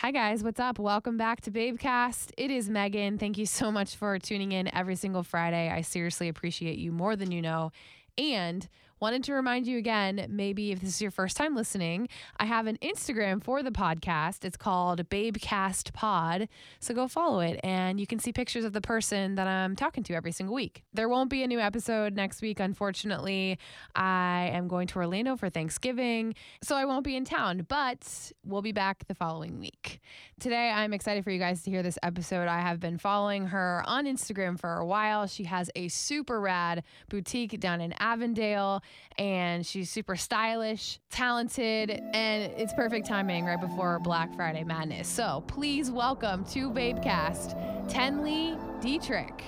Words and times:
Hi, 0.00 0.12
guys. 0.12 0.44
What's 0.44 0.60
up? 0.60 0.78
Welcome 0.78 1.16
back 1.16 1.40
to 1.40 1.50
Babecast. 1.50 2.30
It 2.36 2.52
is 2.52 2.68
Meghan. 2.68 3.18
Thank 3.18 3.36
you 3.36 3.46
so 3.46 3.72
much 3.72 3.96
for 3.96 4.16
tuning 4.20 4.52
in 4.52 4.72
every 4.72 4.94
single 4.94 5.24
Friday. 5.24 5.68
I 5.68 5.80
seriously 5.80 6.28
appreciate 6.28 6.78
you 6.78 6.92
more 6.92 7.16
than 7.16 7.32
you 7.32 7.42
know. 7.42 7.72
And 8.16 8.68
wanted 9.00 9.24
to 9.24 9.32
remind 9.32 9.66
you 9.66 9.78
again 9.78 10.26
maybe 10.28 10.72
if 10.72 10.80
this 10.80 10.90
is 10.90 11.02
your 11.02 11.10
first 11.10 11.36
time 11.36 11.54
listening, 11.54 12.08
I 12.38 12.46
have 12.46 12.66
an 12.66 12.78
Instagram 12.82 13.42
for 13.42 13.62
the 13.62 13.70
podcast. 13.70 14.44
It's 14.44 14.56
called 14.56 15.08
Babecast 15.08 15.92
Pod. 15.92 16.48
So 16.80 16.94
go 16.94 17.08
follow 17.08 17.40
it 17.40 17.60
and 17.62 18.00
you 18.00 18.06
can 18.06 18.18
see 18.18 18.32
pictures 18.32 18.64
of 18.64 18.72
the 18.72 18.80
person 18.80 19.36
that 19.36 19.46
I'm 19.46 19.76
talking 19.76 20.02
to 20.04 20.14
every 20.14 20.32
single 20.32 20.54
week. 20.54 20.82
There 20.92 21.08
won't 21.08 21.30
be 21.30 21.42
a 21.42 21.46
new 21.46 21.60
episode 21.60 22.14
next 22.14 22.42
week, 22.42 22.60
unfortunately. 22.60 23.58
I 23.94 24.50
am 24.52 24.68
going 24.68 24.86
to 24.88 24.98
Orlando 24.98 25.36
for 25.36 25.50
Thanksgiving, 25.50 26.34
so 26.62 26.76
I 26.76 26.84
won't 26.84 27.04
be 27.04 27.16
in 27.16 27.24
town, 27.24 27.66
but 27.68 28.32
we'll 28.44 28.62
be 28.62 28.72
back 28.72 29.06
the 29.06 29.14
following 29.14 29.58
week. 29.58 30.00
Today, 30.40 30.70
I'm 30.70 30.92
excited 30.92 31.24
for 31.24 31.30
you 31.30 31.38
guys 31.38 31.62
to 31.62 31.70
hear 31.70 31.82
this 31.82 31.98
episode. 32.02 32.48
I 32.48 32.60
have 32.60 32.80
been 32.80 32.98
following 32.98 33.46
her 33.46 33.82
on 33.86 34.06
Instagram 34.06 34.58
for 34.58 34.74
a 34.74 34.86
while. 34.86 35.26
She 35.26 35.44
has 35.44 35.70
a 35.74 35.88
super 35.88 36.40
rad 36.40 36.84
boutique 37.08 37.58
down 37.60 37.80
in 37.80 37.94
Avondale 37.98 38.82
and 39.18 39.66
she's 39.66 39.90
super 39.90 40.14
stylish, 40.14 41.00
talented, 41.10 41.90
and 41.90 42.52
it's 42.56 42.72
perfect 42.72 43.06
timing 43.06 43.44
right 43.44 43.60
before 43.60 43.98
Black 43.98 44.34
Friday 44.36 44.62
madness. 44.62 45.08
So 45.08 45.42
please 45.48 45.90
welcome 45.90 46.44
to 46.46 46.70
Babecast, 46.70 47.54
Tenley 47.90 48.56
Dietrich. 48.80 49.42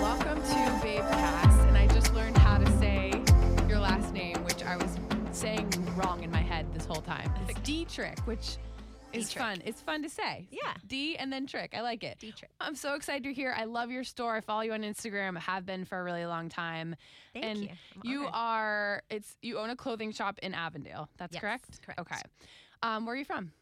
Welcome 0.00 0.42
to 0.42 0.58
Babecast, 0.82 1.68
and 1.68 1.76
I 1.76 1.86
just 1.92 2.12
learned 2.12 2.36
how 2.38 2.58
to 2.58 2.66
say 2.78 3.12
your 3.68 3.78
last 3.78 4.12
name, 4.12 4.36
which 4.44 4.64
I 4.64 4.76
was 4.76 4.98
saying 5.30 5.72
wrong 5.96 6.24
in 6.24 6.30
my 6.32 6.42
head 6.42 6.66
this 6.74 6.86
whole 6.86 7.02
time. 7.02 7.32
It's 7.48 7.60
Dietrich, 7.60 8.18
which 8.24 8.56
Dietrich. 9.12 9.38
fun. 9.44 9.62
It's 9.64 9.80
fun 9.80 10.02
to 10.02 10.08
say. 10.08 10.48
Yeah. 10.50 10.74
D 10.86 11.16
and 11.16 11.32
then 11.32 11.46
trick. 11.46 11.74
I 11.76 11.80
like 11.82 12.02
it. 12.04 12.18
Dietrich. 12.18 12.50
I'm 12.60 12.74
so 12.74 12.94
excited 12.94 13.24
you're 13.24 13.34
here. 13.34 13.54
I 13.56 13.64
love 13.64 13.90
your 13.90 14.04
store. 14.04 14.36
I 14.36 14.40
follow 14.40 14.62
you 14.62 14.72
on 14.72 14.82
Instagram. 14.82 15.36
have 15.38 15.64
been 15.66 15.84
for 15.84 15.98
a 16.00 16.04
really 16.04 16.26
long 16.26 16.48
time. 16.48 16.96
Thank 17.32 17.44
and 17.44 17.62
you. 17.62 17.68
I'm 17.70 18.10
you 18.10 18.18
honored. 18.20 18.34
are 18.34 19.02
it's 19.10 19.36
you 19.42 19.58
own 19.58 19.70
a 19.70 19.76
clothing 19.76 20.12
shop 20.12 20.38
in 20.42 20.54
Avondale. 20.54 21.08
That's 21.18 21.34
Yes, 21.34 21.40
correct? 21.40 21.80
correct. 21.84 22.00
Okay. 22.00 22.20
Um, 22.82 23.06
where 23.06 23.14
are 23.14 23.18
you 23.18 23.24
from? 23.24 23.52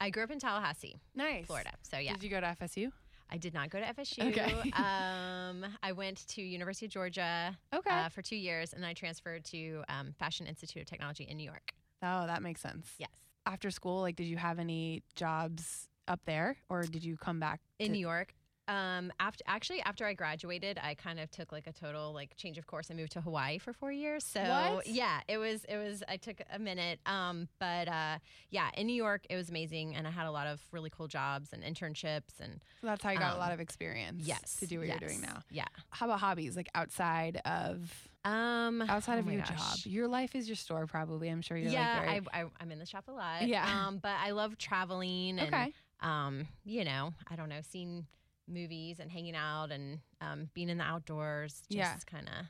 I 0.00 0.10
grew 0.10 0.22
up 0.22 0.30
in 0.30 0.38
Tallahassee, 0.38 0.96
Nice. 1.14 1.44
Florida. 1.46 1.70
So 1.82 1.98
yeah, 1.98 2.12
Did 2.14 2.22
you 2.22 2.30
go 2.30 2.40
to 2.40 2.46
FSU? 2.60 2.90
I 3.32 3.36
did 3.36 3.52
not 3.54 3.70
go 3.70 3.78
to 3.78 3.84
FSU. 3.84 4.28
Okay. 4.30 4.70
um, 4.76 5.64
I 5.82 5.92
went 5.92 6.26
to 6.28 6.42
University 6.42 6.86
of 6.86 6.92
Georgia 6.92 7.56
Okay. 7.72 7.90
uh, 7.90 8.08
for 8.08 8.22
two 8.22 8.34
years, 8.36 8.72
and 8.72 8.84
I 8.84 8.92
transferred 8.94 9.44
to 9.46 9.82
um, 9.88 10.14
Fashion 10.18 10.46
Institute 10.46 10.82
of 10.82 10.88
Technology 10.88 11.24
in 11.24 11.36
New 11.36 11.44
York. 11.44 11.72
oh, 12.02 12.26
that 12.26 12.42
makes 12.42 12.60
sense. 12.60 12.88
Yes, 12.98 13.10
After 13.46 13.70
school, 13.70 14.00
like 14.00 14.16
did 14.16 14.26
you 14.26 14.36
have 14.36 14.58
any 14.58 15.02
jobs 15.14 15.88
up 16.08 16.20
there 16.26 16.56
or 16.68 16.82
did 16.82 17.04
you 17.04 17.16
come 17.16 17.40
back 17.40 17.60
in 17.78 17.86
to- 17.88 17.92
New 17.92 17.98
York. 17.98 18.34
Um, 18.70 19.12
after 19.18 19.42
actually 19.48 19.80
after 19.82 20.06
I 20.06 20.14
graduated, 20.14 20.78
I 20.82 20.94
kind 20.94 21.18
of 21.18 21.30
took 21.30 21.50
like 21.50 21.66
a 21.66 21.72
total 21.72 22.12
like 22.12 22.36
change 22.36 22.56
of 22.58 22.66
course. 22.66 22.88
I 22.90 22.94
moved 22.94 23.12
to 23.12 23.20
Hawaii 23.20 23.58
for 23.58 23.72
four 23.72 23.90
years. 23.90 24.24
So 24.24 24.40
What? 24.42 24.86
yeah, 24.86 25.20
it 25.28 25.38
was 25.38 25.64
it 25.64 25.76
was. 25.76 26.02
I 26.08 26.16
took 26.16 26.40
a 26.52 26.58
minute. 26.58 27.00
Um, 27.04 27.48
but 27.58 27.88
uh, 27.88 28.18
yeah, 28.50 28.68
in 28.76 28.86
New 28.86 28.94
York, 28.94 29.22
it 29.28 29.36
was 29.36 29.48
amazing, 29.50 29.96
and 29.96 30.06
I 30.06 30.10
had 30.10 30.26
a 30.26 30.30
lot 30.30 30.46
of 30.46 30.60
really 30.72 30.90
cool 30.90 31.08
jobs 31.08 31.48
and 31.52 31.62
internships 31.64 32.38
and 32.40 32.60
So 32.80 32.86
that's 32.86 33.02
how 33.02 33.10
you 33.10 33.18
got 33.18 33.30
a 33.32 33.34
Um, 33.34 33.40
lot 33.40 33.52
of 33.52 33.60
experience 33.60 34.22
yes 34.26 34.56
to 34.60 34.66
do 34.66 34.78
what 34.78 34.86
you're 34.88 34.98
doing 34.98 35.20
now. 35.20 35.42
Yeah. 35.50 35.64
How 35.90 36.06
about 36.06 36.20
hobbies 36.20 36.56
like 36.56 36.68
outside 36.74 37.40
of 37.44 37.92
Um, 38.24 38.82
outside 38.82 39.16
oh 39.16 39.20
of 39.20 39.26
my 39.26 39.32
your 39.32 39.42
gosh. 39.42 39.82
job? 39.82 39.92
Your 39.92 40.06
life 40.06 40.36
is 40.36 40.46
your 40.48 40.56
store 40.56 40.86
probably. 40.86 41.28
I'm 41.28 41.42
sure 41.42 41.56
you're 41.56 41.72
yeah, 41.72 41.96
like 41.98 42.06
very 42.06 42.20
I, 42.32 42.40
I, 42.42 42.44
I'm 42.60 42.70
in 42.70 42.78
the 42.78 42.86
shop 42.86 43.04
a 43.08 43.12
lot. 43.12 43.48
Yeah. 43.48 43.66
Um, 43.86 43.98
but 43.98 44.12
I 44.22 44.30
love 44.30 44.58
traveling 44.58 45.38
and, 45.40 45.48
Okay. 45.52 45.72
um, 46.02 46.46
you 46.64 46.84
know, 46.84 47.14
I 47.28 47.34
don't 47.36 47.48
know, 47.48 47.60
seeing 47.68 48.06
movies 48.50 48.98
and 49.00 49.10
hanging 49.10 49.34
out 49.36 49.70
and 49.70 50.00
um, 50.20 50.48
being 50.54 50.68
in 50.68 50.78
the 50.78 50.84
outdoors. 50.84 51.62
Just 51.70 51.70
Yeah. 51.70 51.94
kind 52.10 52.28
of. 52.28 52.46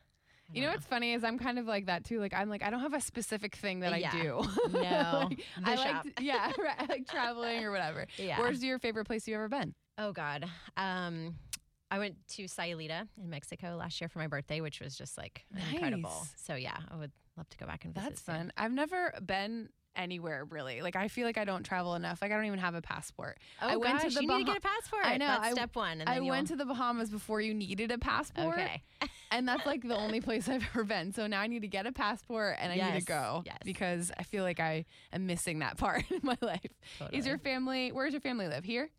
You 0.53 0.63
know 0.63 0.71
what's 0.71 0.85
funny 0.87 1.13
is 1.13 1.23
I'm 1.23 1.39
kind 1.39 1.61
of 1.61 1.67
like 1.67 1.87
that 1.87 2.03
too. 2.05 2.19
Like 2.19 2.35
I'm 2.35 2.49
like 2.49 2.65
I 2.65 2.71
don't 2.71 2.81
have 2.81 2.93
a 2.95 3.01
specific 3.01 3.55
thing 3.55 3.81
that 3.81 4.01
Yeah. 4.01 4.11
I 4.13 4.21
do. 4.23 4.43
No, 4.73 4.81
Like, 5.31 5.45
I 5.65 5.75
like 5.77 6.07
yeah, 6.21 6.51
right, 6.59 6.75
I 6.77 6.87
like 6.89 7.07
traveling 7.09 7.63
or 7.65 7.71
whatever. 7.71 8.07
Yeah. 8.17 8.41
Where's 8.41 8.63
your 8.65 8.81
favorite 8.81 9.05
place 9.05 9.29
you 9.29 9.35
ever 9.37 9.49
been? 9.49 9.75
oh 9.97 10.13
God. 10.13 10.47
Um, 10.77 11.37
I 11.93 11.99
went 12.01 12.17
to 12.31 12.45
Sayulita 12.45 13.07
in 13.23 13.31
Mexico 13.31 13.77
last 13.79 14.01
year 14.01 14.09
for 14.09 14.19
my 14.19 14.27
birthday, 14.27 14.61
which 14.61 14.81
was 14.81 14.97
just 14.97 15.17
like 15.19 15.45
incredible. 15.73 16.27
So 16.37 16.55
yeah, 16.57 16.79
I 16.91 16.97
would 16.97 17.13
love 17.37 17.49
to 17.51 17.57
go 17.59 17.67
back 17.67 17.85
and 17.85 17.95
visit. 17.95 18.09
That's 18.09 18.23
soon. 18.25 18.35
fun. 18.35 18.53
I've 18.57 18.73
never 18.73 19.13
been 19.25 19.69
anywhere 20.01 20.45
really. 20.45 20.83
Like 20.83 20.97
I 20.97 21.09
feel 21.09 21.27
like 21.27 21.39
I 21.39 21.45
don't 21.45 21.63
travel 21.63 21.95
enough. 21.95 22.21
Like 22.23 22.33
I 22.33 22.37
don't 22.37 22.47
even 22.47 22.59
have 22.59 22.75
a 22.75 22.83
passport. 22.83 23.39
Oh 23.63 23.69
I 23.69 23.77
went 23.77 23.99
to 24.01 24.07
gosh, 24.07 24.15
the 24.15 24.23
you 24.23 24.29
need 24.29 24.47
to 24.47 24.53
get 24.53 24.59
a 24.59 24.61
passport. 24.61 25.05
I 25.05 25.17
know, 25.17 25.27
That's 25.27 25.49
I- 25.49 25.53
step 25.53 25.77
one. 25.77 26.01
And 26.01 26.09
I 26.09 26.15
then 26.15 26.27
went 26.27 26.49
to 26.49 26.57
the 26.57 26.65
Bahamas 26.65 27.11
before 27.11 27.41
you 27.41 27.55
needed 27.55 27.91
a 27.91 27.99
passport. 27.99 28.59
Okay. 28.59 28.83
And 29.33 29.47
that's 29.47 29.65
like 29.65 29.87
the 29.87 29.97
only 29.97 30.21
place 30.21 30.49
I've 30.49 30.67
ever 30.75 30.83
been. 30.83 31.13
So 31.13 31.29
now 31.29 31.41
I 31.41 31.47
need 31.47 31.63
to 31.63 31.69
get 31.69 31.87
a 31.87 31.93
passport 31.93 32.57
and 32.59 32.73
I 32.73 32.91
need 32.91 32.99
to 32.99 33.07
go 33.07 33.45
yes. 33.47 33.59
because 33.65 34.11
I 34.19 34.25
feel 34.25 34.43
like 34.43 34.59
I 34.59 34.87
am 35.13 35.27
missing 35.29 35.61
that 35.61 35.77
part 35.77 36.03
in 36.11 36.19
my 36.25 36.37
life. 36.41 36.67
Is 37.13 37.29
your 37.29 37.39
family, 37.39 37.93
where 37.93 38.07
does 38.07 38.13
your 38.13 38.21
family 38.21 38.49
live? 38.49 38.65
Here? 38.65 38.91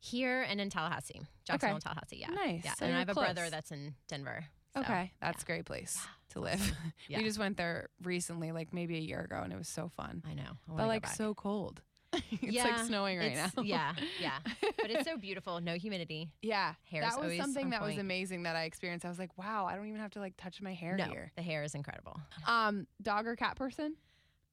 Here 0.00 0.40
and 0.40 0.58
in 0.58 0.70
Tallahassee, 0.70 1.20
Jacksonville, 1.46 1.80
Tallahassee. 1.80 2.16
Yeah, 2.18 2.30
Nice. 2.30 2.62
Yeah, 2.64 2.74
So 2.74 2.86
and 2.86 2.94
I 2.94 3.00
have 3.00 3.10
a 3.10 3.14
brother 3.14 3.48
that's 3.50 3.72
in 3.72 3.94
Denver. 4.08 4.46
So, 4.74 4.80
Okay. 4.80 5.12
That's 5.20 5.38
yeah. 5.40 5.42
a 5.42 5.46
great 5.46 5.64
place 5.66 5.94
Yeah, 5.96 6.08
to 6.34 6.40
live. 6.40 6.72
Yeah. 7.08 7.18
We 7.18 7.24
just 7.24 7.38
went 7.38 7.56
there 7.56 7.88
recently, 8.02 8.52
like 8.52 8.72
maybe 8.72 8.96
a 8.96 9.00
year 9.00 9.20
ago, 9.20 9.40
and 9.42 9.52
it 9.52 9.56
was 9.58 9.68
so 9.68 9.88
fun. 9.88 10.22
I 10.28 10.34
know. 10.34 10.58
I 10.72 10.76
But 10.76 10.86
like 10.88 11.02
back. 11.02 11.14
so 11.14 11.34
cold. 11.34 11.80
it's 12.30 12.56
like 12.56 12.78
snowing 12.86 13.18
right 13.18 13.34
now. 13.34 13.50
yeah, 13.64 13.92
yeah. 14.20 14.38
But 14.60 14.90
it's 14.90 15.08
so 15.08 15.16
beautiful. 15.16 15.60
No 15.60 15.74
humidity. 15.74 16.30
Yeah, 16.42 16.74
Hair's 16.88 17.12
that 17.12 17.20
was 17.20 17.36
something 17.36 17.70
that 17.70 17.82
was 17.82 17.98
amazing 17.98 18.44
that 18.44 18.54
I 18.54 18.64
experienced. 18.64 19.04
I 19.04 19.08
was 19.08 19.18
like, 19.18 19.36
wow, 19.36 19.66
I 19.66 19.74
don't 19.74 19.88
even 19.88 20.00
have 20.00 20.12
to 20.12 20.20
like 20.20 20.34
touch 20.36 20.62
my 20.62 20.72
hair 20.72 20.96
no, 20.96 21.04
here. 21.06 21.32
the 21.34 21.42
hair 21.42 21.64
is 21.64 21.74
incredible. 21.74 22.20
Um, 22.46 22.86
dog 23.02 23.26
or 23.26 23.34
cat 23.34 23.56
person? 23.56 23.96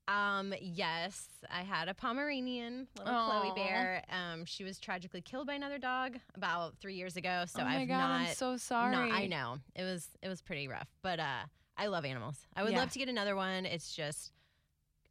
Um, 0.08 0.54
yes, 0.60 1.28
I 1.50 1.62
had 1.62 1.88
a 1.88 1.94
Pomeranian, 1.94 2.88
little 2.98 3.14
Aw. 3.14 3.42
Chloe 3.42 3.56
bear. 3.56 4.04
Um, 4.10 4.46
she 4.46 4.64
was 4.64 4.78
tragically 4.80 5.22
killed 5.22 5.48
by 5.48 5.54
another 5.54 5.78
dog 5.78 6.18
about 6.36 6.76
three 6.82 6.96
years 6.96 7.16
ago. 7.18 7.44
So 7.48 7.62
oh 7.62 7.66
my 7.66 7.82
I've 7.82 7.88
god, 7.88 7.98
not. 7.98 8.20
I'm 8.30 8.34
so 8.36 8.58
sorry. 8.58 8.96
not- 8.96 9.12
I 9.12 9.28
know 9.28 9.58
it 9.76 9.84
was 9.84 10.08
it 10.22 10.28
was 10.28 10.42
pretty 10.42 10.68
rough, 10.68 10.88
but 11.02 11.20
uh, 11.20 11.46
I 11.78 11.88
love 11.88 12.04
animals. 12.06 12.38
I 12.56 12.64
would 12.64 12.74
Yeah. 12.74 12.80
love 12.80 12.92
to 12.92 13.00
get 13.00 13.10
another 13.10 13.36
one. 13.36 13.66
It's 13.66 13.96
just 13.96 14.32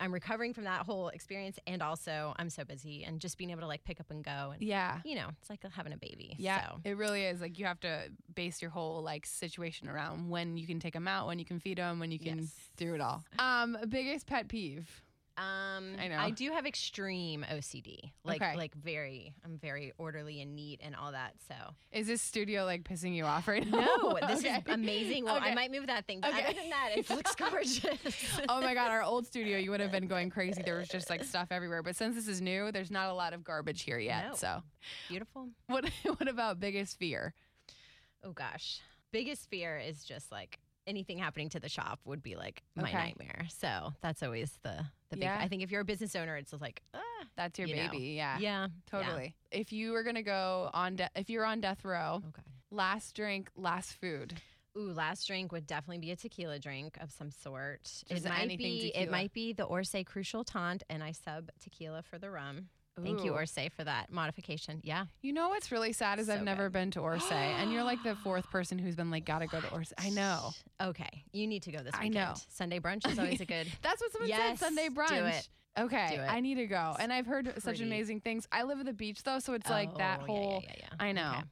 I'm 0.01 0.13
recovering 0.13 0.55
from 0.55 0.65
that 0.65 0.87
whole 0.87 1.09
experience, 1.09 1.59
and 1.67 1.83
also 1.83 2.33
I'm 2.39 2.49
so 2.51 2.65
busy, 2.65 3.05
and 3.05 3.21
just 3.21 3.37
being 3.39 3.51
able 3.51 3.61
to 3.61 3.67
like 3.67 3.85
pick 3.85 4.01
up 4.01 4.11
and 4.11 4.25
go, 4.25 4.53
and 4.55 4.63
Yeah. 4.63 5.01
you 5.05 5.15
know, 5.15 5.29
it's 5.41 5.51
like 5.51 5.61
having 5.73 5.93
a 5.93 5.97
baby. 5.99 6.35
Yeah, 6.39 6.63
So. 6.71 6.81
it 6.85 6.97
really 6.97 7.25
is. 7.25 7.41
Like 7.41 7.59
you 7.59 7.67
have 7.67 7.81
to 7.81 8.11
base 8.35 8.63
your 8.63 8.71
whole 8.71 9.03
like 9.03 9.27
situation 9.27 9.89
around 9.89 10.31
when 10.31 10.57
you 10.57 10.67
can 10.67 10.81
take 10.81 10.95
them 10.95 11.07
out, 11.07 11.27
when 11.27 11.39
you 11.39 11.45
can 11.45 11.61
feed 11.61 11.79
them, 11.79 11.99
when 12.01 12.11
you 12.11 12.19
can 12.19 12.39
Yes. 12.39 12.55
do 12.77 12.95
it 12.95 13.01
all. 13.01 13.23
Um, 13.39 13.77
biggest 13.89 14.27
pet 14.27 14.49
peeve. 14.49 15.03
Um, 15.37 15.97
I 15.99 16.09
know. 16.09 16.19
I 16.19 16.31
do 16.31 16.51
have 16.53 16.67
extreme 16.67 17.47
OCD. 17.51 18.13
Like, 18.25 18.43
Okay. 18.43 18.57
like 18.57 18.75
very. 18.75 19.35
I'm 19.45 19.57
very 19.59 19.93
orderly 19.97 20.43
and 20.43 20.55
neat 20.55 20.81
and 20.83 20.95
all 20.95 21.13
that. 21.13 21.35
So 21.49 21.55
Is 21.93 22.07
this 22.07 22.21
studio 22.21 22.65
like 22.65 22.83
pissing 22.85 23.15
you 23.15 23.25
off 23.25 23.49
right 23.49 23.67
now? 23.67 23.79
no, 24.03 24.19
this 24.27 24.41
Okay. 24.45 24.57
is 24.57 24.63
amazing. 24.69 25.25
Well, 25.25 25.37
Okay. 25.37 25.51
I 25.51 25.55
might 25.55 25.71
move 25.71 25.87
that 25.87 26.07
thing, 26.07 26.21
but 26.21 26.31
Okay. 26.35 26.45
other 26.45 26.53
than 26.55 26.71
that, 26.71 26.91
it 26.95 27.09
looks 27.17 27.35
gorgeous. 27.37 28.41
oh 28.49 28.61
my 28.61 28.75
god, 28.75 28.91
our 28.91 29.03
old 29.03 29.27
studio, 29.27 29.57
you 29.57 29.71
would 29.71 29.81
have 29.81 29.93
been 29.93 30.07
going 30.09 30.29
crazy. 30.37 30.63
There 30.63 30.77
was 30.77 30.89
just 30.89 31.09
like 31.09 31.25
stuff 31.25 31.49
everywhere. 31.51 31.83
But 31.83 31.97
since 31.97 32.15
this 32.17 32.29
is 32.29 32.41
new, 32.43 32.71
there's 32.73 32.91
not 32.91 33.09
a 33.09 33.15
lot 33.15 33.33
of 33.33 33.43
garbage 33.43 33.83
here 33.83 33.99
yet. 33.99 34.29
No. 34.31 34.35
So, 34.35 34.63
Beautiful. 35.09 35.49
what 35.69 35.89
what 36.05 36.29
about 36.29 36.61
biggest 36.61 36.99
fear? 36.99 37.33
Oh 38.23 38.33
gosh, 38.33 38.81
biggest 39.13 39.49
fear 39.49 39.79
is 39.79 40.05
just 40.05 40.31
like 40.31 40.59
anything 40.91 41.19
happening 41.19 41.49
to 41.51 41.61
the 41.61 41.69
shop 41.69 42.01
would 42.05 42.23
be 42.23 42.37
like 42.37 42.63
my 42.77 42.89
Okay. 42.91 42.99
nightmare. 42.99 43.47
So 43.49 43.95
that's 44.03 44.23
always 44.23 44.51
the 44.63 44.85
the 45.11 45.17
big. 45.17 45.23
Yeah. 45.25 45.39
I 45.41 45.49
think 45.49 45.63
if 45.63 45.71
you're 45.71 45.81
a 45.81 45.85
business 45.85 46.15
owner, 46.15 46.37
it's 46.37 46.51
just 46.51 46.61
like 46.63 46.83
ah, 46.95 47.01
That's 47.37 47.59
your 47.59 47.69
You 47.69 47.77
know. 47.77 47.91
baby. 47.91 48.05
Yeah. 48.17 48.39
yeah, 48.39 48.69
Totally. 48.91 49.35
If 49.51 49.73
you 49.73 49.93
were 49.93 50.03
gonna 50.03 50.23
go 50.23 50.69
on, 50.75 50.97
de- 50.97 51.11
if 51.17 51.31
you're 51.31 51.45
on 51.47 51.61
death 51.61 51.85
row, 51.85 52.23
Okay. 52.29 52.43
Last 52.71 53.15
drink, 53.17 53.51
last 53.57 53.95
food. 53.95 54.35
Ooh, 54.79 54.93
last 54.93 55.27
drink 55.27 55.51
would 55.51 55.67
definitely 55.67 55.99
be 55.99 56.13
a 56.13 56.17
tequila 56.17 56.61
drink 56.61 56.97
of 57.01 57.11
some 57.11 57.31
sort. 57.33 57.83
Just 58.09 58.25
it 58.25 58.29
might 58.29 58.49
be 58.57 58.91
tequila. 58.93 59.05
it 59.05 59.11
might 59.11 59.33
be 59.33 59.53
the 59.53 59.67
Orsay 59.67 60.07
Crucial 60.07 60.45
Taunt, 60.45 60.85
and 60.89 61.03
I 61.03 61.11
sub 61.11 61.51
tequila 61.61 62.03
for 62.03 62.19
the 62.19 62.31
rum. 62.31 62.69
Thank 63.03 63.25
you, 63.25 63.33
Orsay, 63.33 63.71
for 63.73 63.85
that 63.85 64.11
modification. 64.13 64.81
Yeah. 64.83 65.05
You 65.23 65.33
know 65.33 65.49
what's 65.51 65.71
really 65.73 65.93
sad 65.93 66.19
is 66.19 66.29
I've 66.29 66.43
never 66.43 66.65
good. 66.65 66.73
been 66.73 66.91
to 66.93 67.01
Orsay, 67.01 67.33
and 67.33 67.73
you're 67.73 67.85
like 67.85 68.03
the 68.03 68.15
fourth 68.17 68.51
person 68.51 68.79
who's 68.79 68.97
been 68.97 69.11
like, 69.11 69.25
gotta 69.25 69.47
go 69.47 69.61
to 69.61 69.67
Orsay. 69.69 69.93
I 69.99 70.11
know. 70.11 70.51
Okay, 70.83 71.25
you 71.33 71.47
need 71.47 71.63
to 71.65 71.73
go 71.73 71.79
this 71.79 71.93
Weekend. 71.95 72.19
I 72.19 72.25
know. 72.31 72.35
Sunday 72.49 72.81
brunch 72.81 73.09
is 73.11 73.19
always 73.19 73.41
a 73.41 73.45
good. 73.47 73.67
That's 73.83 74.01
what 74.01 74.13
someone 74.13 74.29
Yes, 74.29 74.59
said 74.59 74.67
Sunday 74.67 74.89
brunch. 74.89 75.09
do 75.09 75.25
it. 75.27 75.49
Okay, 75.79 76.17
Do 76.17 76.23
it. 76.23 76.27
I 76.29 76.41
need 76.41 76.57
to 76.57 76.67
go. 76.67 76.97
And 76.99 77.13
I've 77.13 77.27
heard 77.27 77.53
such 77.63 77.81
amazing 77.81 78.21
things. 78.21 78.47
I 78.51 78.65
live 78.65 78.81
at 78.81 78.87
the 78.87 78.93
beach 78.93 79.23
though, 79.23 79.39
so 79.39 79.53
it's 79.55 79.71
like 79.71 79.91
oh, 79.95 79.99
that 79.99 80.21
Oh, 80.23 80.27
whole. 80.27 80.61
Yeah, 80.65 80.71
yeah, 80.79 80.87
yeah. 80.91 81.05
I 81.07 81.13
know. 81.13 81.31
Okay. 81.39 81.43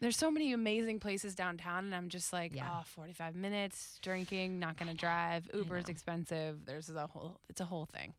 There's 0.00 0.16
so 0.16 0.30
many 0.32 0.52
amazing 0.52 0.98
places 1.00 1.34
downtown, 1.36 1.84
and 1.84 1.94
I'm 1.94 2.08
just 2.08 2.32
like, 2.32 2.54
Yeah. 2.54 2.68
oh, 2.70 2.82
45 2.84 3.34
minutes 3.36 3.98
drinking, 4.02 4.58
not 4.58 4.76
gonna 4.76 4.94
drive. 4.94 5.48
Uber's 5.54 5.88
expensive. 5.88 6.66
There's 6.66 6.90
a 6.90 7.06
whole. 7.06 7.40
It's 7.48 7.60
a 7.60 7.64
whole 7.64 7.86
thing. 7.86 8.12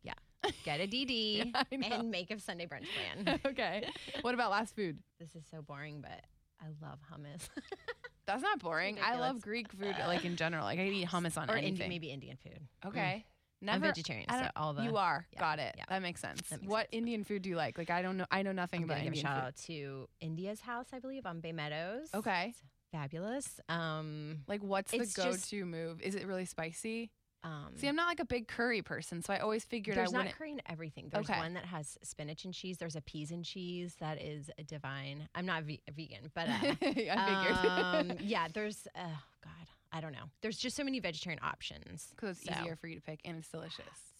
Get 0.64 0.80
a 0.80 0.86
DD 0.86 1.52
know. 1.72 1.86
and 1.96 2.10
make 2.10 2.30
a 2.30 2.38
Sunday 2.38 2.66
brunch 2.66 2.86
plan. 3.24 3.40
okay. 3.46 3.88
What 4.22 4.34
about 4.34 4.50
last 4.50 4.74
food? 4.76 4.98
this 5.20 5.34
is 5.34 5.44
so 5.50 5.62
boring, 5.62 6.00
but 6.00 6.20
I 6.60 6.66
love 6.86 6.98
hummus. 7.12 7.48
That's 8.26 8.42
not 8.42 8.58
boring. 8.60 8.98
I 9.02 9.16
love. 9.18 9.40
Greek 9.42 9.70
food, 9.72 9.94
like 10.06 10.24
in 10.24 10.36
general. 10.36 10.64
Like 10.64 10.78
I 10.78 10.84
eat 10.86 11.08
hummus 11.08 11.36
on 11.36 11.50
or 11.50 11.54
anything. 11.54 11.74
Indi- 11.82 11.88
maybe 11.88 12.10
Indian 12.10 12.38
food. 12.42 12.60
Okay. 12.86 13.24
I'm 13.66 13.80
vegetarian, 13.80 14.26
so 14.28 14.48
all 14.56 14.74
the 14.74 14.82
you 14.82 14.96
are. 14.98 15.26
yeah, 15.32 15.40
Got 15.40 15.58
it. 15.58 15.74
yeah. 15.78 15.84
That 15.88 16.02
makes 16.02 16.20
sense. 16.20 16.42
That 16.50 16.60
makes 16.60 16.70
what 16.70 16.80
sense. 16.82 16.88
Indian 16.92 17.24
food 17.24 17.40
do 17.42 17.48
you 17.48 17.56
like? 17.56 17.78
Like 17.78 17.88
I 17.88 18.02
don't 18.02 18.18
know. 18.18 18.26
I 18.30 18.42
know 18.42 18.52
nothing 18.52 18.80
I'm 18.80 18.84
about 18.84 18.98
gonna 18.98 19.04
give 19.04 19.12
a 19.14 19.16
Indian 19.16 19.26
shout 19.26 19.40
food. 19.40 19.46
out 19.46 19.56
to 19.66 20.08
India's 20.20 20.60
house, 20.60 20.86
I 20.92 20.98
believe, 20.98 21.24
on 21.24 21.40
Bay 21.40 21.52
Meadows. 21.52 22.08
Okay. 22.14 22.48
It's 22.50 22.62
fabulous. 22.92 23.60
Um, 23.70 24.40
Like 24.48 24.62
what's 24.62 24.90
the 24.92 25.10
go-to 25.16 25.64
move? 25.64 26.02
Is 26.02 26.14
it 26.14 26.26
really 26.26 26.44
spicy? 26.44 27.10
Um, 27.44 27.72
See, 27.76 27.86
I'm 27.86 27.94
not 27.94 28.08
like 28.08 28.20
a 28.20 28.24
big 28.24 28.48
curry 28.48 28.80
person, 28.82 29.22
so 29.22 29.32
I 29.32 29.38
always 29.38 29.64
figured 29.64 29.96
there's 29.96 30.14
I 30.14 30.24
not 30.24 30.32
curry 30.34 30.52
in 30.52 30.62
everything. 30.68 31.10
There's 31.12 31.28
Okay. 31.28 31.38
one 31.38 31.54
that 31.54 31.66
has 31.66 31.98
spinach 32.02 32.44
and 32.46 32.54
cheese. 32.54 32.78
There's 32.78 32.96
a 32.96 33.02
peas 33.02 33.30
and 33.30 33.44
cheese 33.44 33.94
that 34.00 34.20
is 34.20 34.50
divine. 34.66 35.28
I'm 35.34 35.44
not 35.46 35.64
ve- 35.64 35.82
vegan, 35.94 36.30
but 36.34 36.48
uh, 36.48 36.52
I 36.62 36.74
figured. 36.74 37.10
um, 37.12 38.12
yeah, 38.20 38.48
there's 38.52 38.88
oh 38.96 39.18
god, 39.44 39.66
I 39.92 40.00
don't 40.00 40.12
know. 40.12 40.30
There's 40.40 40.56
just 40.56 40.74
so 40.74 40.82
many 40.84 40.98
vegetarian 41.00 41.38
options. 41.44 42.08
Because 42.16 42.38
it's 42.40 42.48
so- 42.54 42.60
easier 42.62 42.76
for 42.76 42.86
you 42.88 42.96
to 42.96 43.02
pick 43.02 43.20
and 43.24 43.36
it's 43.36 43.48
delicious. 43.48 44.13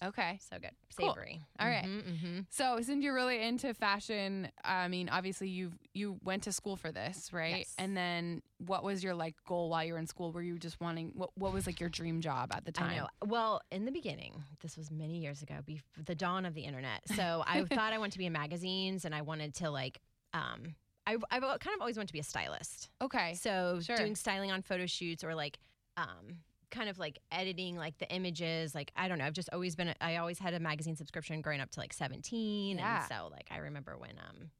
Delicious. 0.00 0.18
Okay. 0.18 0.38
So 0.50 0.58
good, 0.58 0.70
Cool. 0.96 1.08
savory. 1.14 1.40
All 1.58 1.66
right. 1.68 1.84
Mm-hmm. 1.84 2.40
So 2.50 2.78
since 2.82 3.02
you're 3.04 3.14
really 3.14 3.42
into 3.42 3.72
fashion, 3.74 4.48
I 4.64 4.88
mean, 4.88 5.08
obviously 5.08 5.48
you 5.48 5.72
you 5.94 6.18
went 6.24 6.42
to 6.44 6.52
school 6.52 6.76
for 6.76 6.92
this, 6.92 7.32
right? 7.32 7.58
Yes. 7.58 7.74
And 7.78 7.96
then 7.96 8.42
what 8.58 8.82
was 8.84 9.02
your 9.02 9.14
like 9.14 9.34
goal 9.46 9.70
while 9.70 9.84
you 9.84 9.92
were 9.94 9.98
in 9.98 10.06
school? 10.06 10.32
Were 10.32 10.42
you 10.42 10.58
just 10.58 10.80
wanting 10.80 11.12
what 11.14 11.30
what 11.36 11.52
was 11.52 11.66
like 11.66 11.80
your 11.80 11.88
dream 11.88 12.20
job 12.20 12.52
at 12.54 12.64
the 12.64 12.72
time? 12.72 12.90
I 12.90 12.96
know. 12.98 13.06
Well, 13.26 13.60
in 13.70 13.84
the 13.84 13.92
beginning, 13.92 14.42
this 14.62 14.76
was 14.76 14.90
many 14.90 15.18
years 15.18 15.42
ago, 15.42 15.54
bef- 15.66 15.82
the 16.04 16.14
dawn 16.14 16.44
of 16.46 16.54
the 16.54 16.62
internet. 16.62 17.00
So 17.16 17.42
I 17.46 17.64
thought 17.70 17.92
I 17.92 17.98
wanted 17.98 18.12
to 18.12 18.18
be 18.18 18.26
in 18.26 18.32
magazines, 18.32 19.04
and 19.04 19.14
I 19.14 19.22
wanted 19.22 19.54
to 19.56 19.70
like. 19.70 20.00
Um, 20.32 20.74
I 21.06 21.16
I've 21.30 21.40
kind 21.42 21.74
of 21.74 21.80
always 21.80 21.96
wanted 21.96 22.08
to 22.08 22.12
be 22.12 22.20
a 22.20 22.24
stylist. 22.24 22.90
Okay. 23.02 23.34
So 23.34 23.80
Sure. 23.82 23.96
doing 23.96 24.14
styling 24.14 24.52
on 24.52 24.62
photo 24.62 24.86
shoots 24.86 25.24
or 25.24 25.34
like 25.34 25.58
um 25.96 26.38
kind 26.70 26.88
of 26.88 26.98
like 26.98 27.18
editing 27.32 27.76
like 27.76 27.98
the 27.98 28.08
images 28.14 28.74
like 28.74 28.92
I 28.96 29.08
don't 29.08 29.18
know 29.18 29.24
I've 29.24 29.32
just 29.32 29.50
always 29.52 29.74
been. 29.76 29.94
I 30.00 30.16
always 30.16 30.38
had 30.38 30.54
a 30.54 30.60
magazine 30.60 30.96
subscription 30.96 31.40
growing 31.40 31.60
up 31.60 31.70
to 31.72 31.80
like 31.80 31.92
17 31.92 32.78
Yeah. 32.78 32.98
and 33.00 33.08
so 33.08 33.28
like 33.30 33.48
I 33.50 33.58
remember 33.58 33.96
when 33.98 34.12
um 34.18 34.50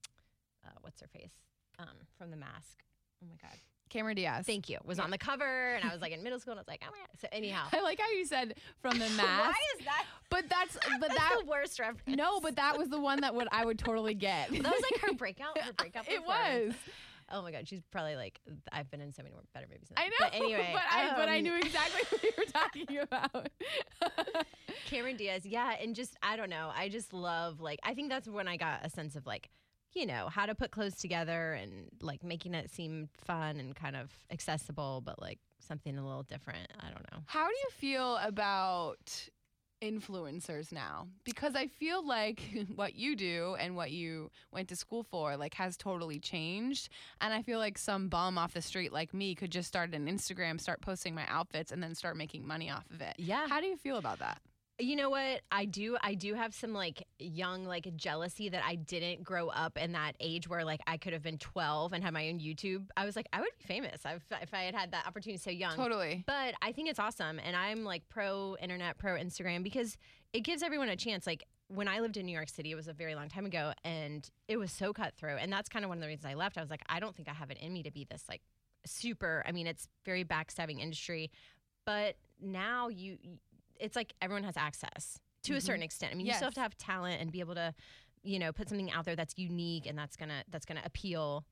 uh, 0.67 0.71
what's 0.83 1.01
her 1.01 1.09
face 1.09 1.33
um 1.79 1.87
from 2.19 2.31
the 2.31 2.37
mask 2.37 2.83
oh 3.23 3.27
my 3.29 3.37
god 3.41 3.57
Cameron 3.89 4.15
Diaz. 4.15 4.47
thank 4.47 4.69
you 4.69 4.79
was 4.85 4.99
Yeah. 4.99 5.05
on 5.05 5.11
the 5.11 5.19
cover 5.19 5.75
and 5.75 5.85
I 5.89 5.93
was 5.93 6.01
like 6.01 6.13
in 6.13 6.23
middle 6.23 6.39
school 6.39 6.53
and 6.53 6.59
I 6.59 6.63
was 6.63 6.69
like 6.69 6.83
oh 6.87 6.91
my 6.93 6.99
god 6.99 7.21
so 7.21 7.29
anyhow 7.33 7.67
I 7.73 7.81
like 7.81 7.99
how 7.99 8.11
you 8.11 8.25
said 8.25 8.55
from 8.81 8.93
the 8.99 9.09
mask. 9.17 9.19
why 9.19 9.55
is 9.79 9.85
that 9.85 10.05
But 10.29 10.45
that's 10.49 10.75
but 11.01 11.09
that's 11.09 11.15
that 11.15 11.37
the 11.41 11.47
worst 11.47 11.79
reference 11.81 12.17
no, 12.17 12.41
but 12.41 12.57
that 12.57 12.79
was 12.79 12.89
the 12.89 13.01
one 13.01 13.21
that 13.23 13.35
would 13.35 13.49
I 13.51 13.65
would 13.65 13.79
totally 13.79 14.15
get. 14.15 14.51
that 14.51 14.63
was 14.63 14.83
like 14.93 15.01
her 15.03 15.15
breakout 15.15 15.59
her 15.59 15.73
breakout 15.73 16.09
it 16.09 16.25
was. 16.25 16.75
Oh 17.31 17.43
my 17.43 17.53
god 17.53 17.67
she's 17.69 17.81
probably 17.91 18.17
like 18.17 18.41
I've 18.73 18.91
been 18.91 19.01
in 19.01 19.13
so 19.13 19.23
many 19.23 19.33
more 19.33 19.43
better 19.55 19.67
movies 19.71 19.89
than 19.89 19.97
that. 19.97 20.03
I 20.03 20.09
know. 20.09 20.15
but 20.21 20.35
anyway 20.35 20.71
but 20.73 20.83
I 20.91 21.17
but 21.17 21.29
I 21.29 21.39
um, 21.39 21.43
knew 21.45 21.57
exactly 21.57 22.03
what 22.11 22.23
you 22.23 22.31
were 22.37 22.45
talking 22.45 22.99
about. 22.99 23.49
Cameron 24.87 25.17
Diaz, 25.17 25.47
yeah, 25.47 25.75
and 25.81 25.95
just 25.95 26.17
I 26.23 26.37
don't 26.37 26.51
know. 26.51 26.71
I 26.75 26.89
just 26.89 27.13
love 27.13 27.61
like 27.61 27.79
I 27.83 27.95
think 27.95 28.11
that's 28.11 28.29
when 28.29 28.49
I 28.49 28.57
got 28.57 28.85
a 28.85 28.91
sense 28.91 29.17
of 29.17 29.27
like, 29.27 29.51
you 29.95 30.07
know, 30.07 30.29
how 30.29 30.47
to 30.47 30.55
put 30.55 30.71
clothes 30.71 30.97
together 30.97 31.53
and 31.53 31.89
like 32.01 32.25
making 32.25 32.55
it 32.55 32.71
seem 32.71 33.09
fun 33.13 33.59
and 33.59 33.75
kind 33.75 33.97
of 33.97 34.11
accessible, 34.31 35.03
but 35.05 35.21
like 35.21 35.39
something 35.61 35.97
a 35.97 36.05
little 36.05 36.25
different. 36.25 36.69
I 36.81 36.91
don't 36.91 37.07
know. 37.13 37.23
How 37.27 37.47
do 37.47 37.55
you 37.55 37.71
feel 37.79 38.17
about 38.17 39.29
influencers 39.83 40.73
now? 40.73 41.09
Because 41.25 41.55
I 41.55 41.67
feel 41.67 42.07
like 42.07 42.43
what 42.75 42.95
you 42.95 43.17
do 43.17 43.57
and 43.59 43.77
what 43.77 43.91
you 43.91 44.31
went 44.53 44.69
to 44.69 44.77
school 44.77 45.03
for 45.03 45.37
like 45.37 45.55
has 45.55 45.77
totally 45.77 46.19
changed. 46.19 46.89
And 47.21 47.33
I 47.33 47.43
feel 47.43 47.59
like 47.59 47.79
some 47.79 48.09
bum 48.09 48.39
off 48.39 48.55
the 48.55 48.63
street 48.63 48.93
like 48.93 49.15
me 49.15 49.35
could 49.35 49.51
just 49.51 49.69
start 49.69 49.95
an 49.95 50.07
Instagram, 50.07 50.61
start 50.61 50.81
posting 50.81 51.15
my 51.15 51.25
outfits 51.29 51.73
and 51.73 51.83
then 51.83 51.95
start 51.95 52.17
making 52.17 52.47
money 52.47 52.71
off 52.71 52.85
of 52.91 53.01
it. 53.01 53.15
Yeah. 53.19 53.47
How 53.49 53.61
do 53.61 53.67
you 53.67 53.77
feel 53.77 53.97
about 53.97 54.19
that? 54.19 54.41
You 54.81 54.97
know 54.97 55.11
what? 55.11 55.43
I 55.53 55.67
do 55.67 55.97
I 56.03 56.15
do 56.15 56.35
have 56.35 56.55
some 56.55 56.73
like 56.73 57.07
young 57.19 57.65
like 57.65 57.95
jealousy 57.97 58.49
that 58.49 58.63
I 58.65 58.77
didn't 58.77 59.23
grow 59.23 59.49
up 59.49 59.77
in 59.77 59.93
that 59.93 60.17
age 60.21 60.49
where 60.49 60.65
like 60.65 60.81
I 60.87 60.97
could 60.97 61.13
have 61.13 61.23
been 61.23 61.39
12 61.39 61.93
and 61.93 62.03
had 62.03 62.15
my 62.15 62.29
own 62.29 62.41
YouTube. 62.41 62.87
I 62.97 63.05
was 63.05 63.17
like 63.17 63.29
I 63.33 63.41
would 63.41 63.51
be 63.59 63.65
famous 63.65 64.01
if, 64.05 64.23
if 64.43 64.55
I 64.55 64.63
had 64.63 64.75
had 64.75 64.93
that 64.93 65.07
opportunity 65.07 65.39
so 65.39 65.51
young. 65.51 65.77
Totally. 65.77 66.25
But 66.27 66.55
I 66.63 66.73
think 66.73 66.89
it's 66.89 66.99
awesome. 66.99 67.39
And 67.45 67.55
I'm 67.55 67.85
like 67.85 68.09
pro 68.09 68.57
internet, 68.61 68.99
pro 68.99 69.15
Instagram 69.15 69.63
because 69.63 69.97
it 70.33 70.41
gives 70.41 70.63
everyone 70.63 70.89
a 70.89 70.97
chance. 70.97 71.27
Like 71.27 71.45
when 71.69 71.87
I 71.87 72.01
lived 72.01 72.17
in 72.17 72.27
New 72.27 72.33
York 72.33 72.49
City, 72.49 72.73
it 72.73 72.77
was 72.77 72.89
a 72.89 72.93
very 72.93 73.15
long 73.15 73.29
time 73.29 73.47
ago 73.47 73.73
and 73.85 74.29
it 74.49 74.57
was 74.57 74.73
so 74.73 74.93
cutthroat. 74.93 75.39
And 75.41 75.53
that's 75.53 75.69
kind 75.69 75.85
of 75.85 75.89
one 75.89 75.99
of 75.99 76.03
the 76.03 76.09
reasons 76.09 76.25
I 76.25 76.35
left. 76.35 76.59
I 76.59 76.61
was 76.63 76.71
like, 76.71 76.83
I 76.89 77.01
don't 77.01 77.15
think 77.15 77.29
I 77.29 77.33
have 77.33 77.51
it 77.51 77.59
in 77.59 77.73
me 77.73 77.83
to 77.83 77.91
be 77.91 78.07
this 78.11 78.25
like 78.29 78.43
super, 78.87 79.45
I 79.47 79.53
mean, 79.53 79.67
it's 79.67 79.89
very 80.05 80.25
backstabbing 80.25 80.81
industry. 80.81 81.31
But 81.85 82.17
now 82.41 82.89
you, 82.89 83.19
it's 83.81 83.97
like 83.97 84.13
everyone 84.23 84.45
has 84.45 84.57
access 84.57 85.19
to 85.45 85.55
a 85.55 85.57
Mhm. 85.57 85.63
certain 85.63 85.83
extent. 85.83 86.13
I 86.13 86.15
mean, 86.17 86.27
you 86.27 86.35
still 86.35 86.47
have 86.47 86.55
to 86.55 86.61
have 86.61 86.77
talent 86.77 87.21
and 87.21 87.33
be 87.33 87.41
able 87.41 87.55
to, 87.55 87.75
you 88.23 88.39
know, 88.39 88.53
put 88.53 88.69
something 88.69 88.91
out 88.93 89.05
there 89.07 89.17
that's 89.17 89.35
unique 89.39 89.87
and 89.87 89.97
that's 89.99 90.17
gonna 90.17 90.45
that's 90.49 90.67
gonna 90.67 90.83
appeal. 90.85 91.45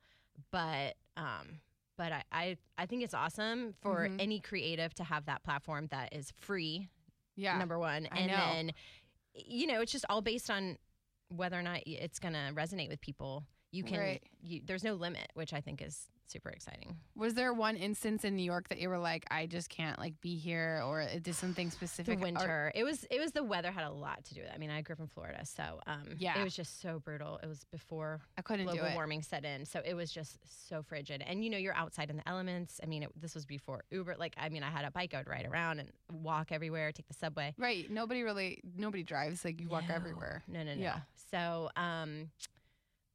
But 0.50 0.96
um, 1.16 1.60
but 1.96 2.12
I, 2.12 2.22
I 2.30 2.56
I 2.76 2.86
think 2.86 3.02
it's 3.02 3.14
awesome 3.14 3.74
for 3.80 4.08
Mhm. 4.08 4.20
any 4.20 4.40
creative 4.40 4.94
to 4.94 5.04
have 5.04 5.26
that 5.26 5.42
platform 5.42 5.86
that 5.88 6.12
is 6.14 6.30
free. 6.32 6.88
Yeah. 7.36 7.56
Number 7.58 7.78
one, 7.78 8.06
and 8.06 8.30
then 8.30 8.72
you 9.34 9.66
know 9.66 9.80
it's 9.80 9.92
just 9.92 10.04
all 10.08 10.20
based 10.22 10.50
on 10.50 10.76
whether 11.28 11.58
or 11.58 11.62
not 11.62 11.82
it's 11.86 12.18
gonna 12.18 12.52
resonate 12.54 12.88
with 12.88 13.00
people. 13.00 13.44
You 13.70 13.84
can 13.84 13.98
Right. 14.00 14.22
you, 14.42 14.60
there's 14.64 14.84
no 14.84 14.94
limit, 14.94 15.30
which 15.34 15.52
I 15.52 15.60
think 15.60 15.82
is 15.82 16.08
super 16.26 16.50
exciting. 16.50 16.94
Was 17.16 17.32
there 17.34 17.54
one 17.54 17.76
instance 17.76 18.22
in 18.24 18.36
New 18.36 18.42
York 18.44 18.68
that 18.68 18.78
you 18.78 18.90
were 18.90 18.98
like, 18.98 19.24
I 19.30 19.46
just 19.46 19.70
can't 19.70 19.98
like 19.98 20.18
be 20.20 20.36
here 20.36 20.82
or 20.86 21.00
it 21.00 21.22
did 21.22 21.34
something 21.34 21.68
The 21.68 21.72
specific? 21.74 22.18
or- 22.18 22.22
winter, 22.22 22.72
it 22.74 22.84
was 22.84 23.04
it 23.10 23.18
was 23.20 23.32
the 23.32 23.42
weather 23.42 23.70
had 23.70 23.84
a 23.84 23.90
lot 23.90 24.24
to 24.26 24.34
do 24.34 24.40
with 24.40 24.50
it. 24.50 24.54
I 24.54 24.58
mean, 24.58 24.70
I 24.70 24.80
grew 24.82 24.92
up 24.94 25.00
in 25.00 25.06
Florida, 25.06 25.44
so 25.44 25.80
um, 25.86 26.04
Yeah. 26.18 26.38
it 26.38 26.44
was 26.44 26.54
just 26.54 26.80
so 26.82 26.98
brutal. 26.98 27.38
It 27.42 27.46
was 27.46 27.64
before 27.64 28.20
I 28.38 28.42
couldn't 28.42 28.66
global 28.66 28.90
warming 28.94 29.22
set 29.22 29.44
in. 29.44 29.64
So 29.66 29.80
it 29.84 29.94
was 29.94 30.10
just 30.12 30.38
so 30.68 30.82
frigid. 30.82 31.22
And 31.26 31.42
you 31.44 31.50
know, 31.50 31.58
you're 31.58 31.74
outside 31.76 32.08
in 32.10 32.16
the 32.16 32.28
elements. 32.28 32.80
I 32.82 32.86
mean, 32.86 33.02
it, 33.04 33.10
this 33.20 33.34
was 33.34 33.44
before 33.46 33.84
Uber. 33.90 34.16
Like, 34.18 34.34
I 34.38 34.48
mean, 34.50 34.62
I 34.62 34.70
had 34.70 34.84
a 34.86 34.90
bike 34.90 35.12
I 35.14 35.18
would 35.18 35.28
ride 35.28 35.46
around 35.46 35.80
and 35.80 35.90
walk 36.12 36.52
everywhere, 36.52 36.92
take 36.92 37.08
the 37.08 37.14
subway. 37.14 37.54
Right. 37.58 37.90
Nobody 37.90 38.22
really, 38.22 38.60
nobody 38.76 39.02
drives. 39.02 39.44
Like 39.44 39.60
you 39.60 39.68
walk 39.68 39.88
No. 39.88 39.94
everywhere. 39.94 40.42
No, 40.48 40.62
no, 40.62 40.74
no. 40.74 40.80
Yeah. 40.82 41.00
So, 41.30 41.70
um, 41.76 42.30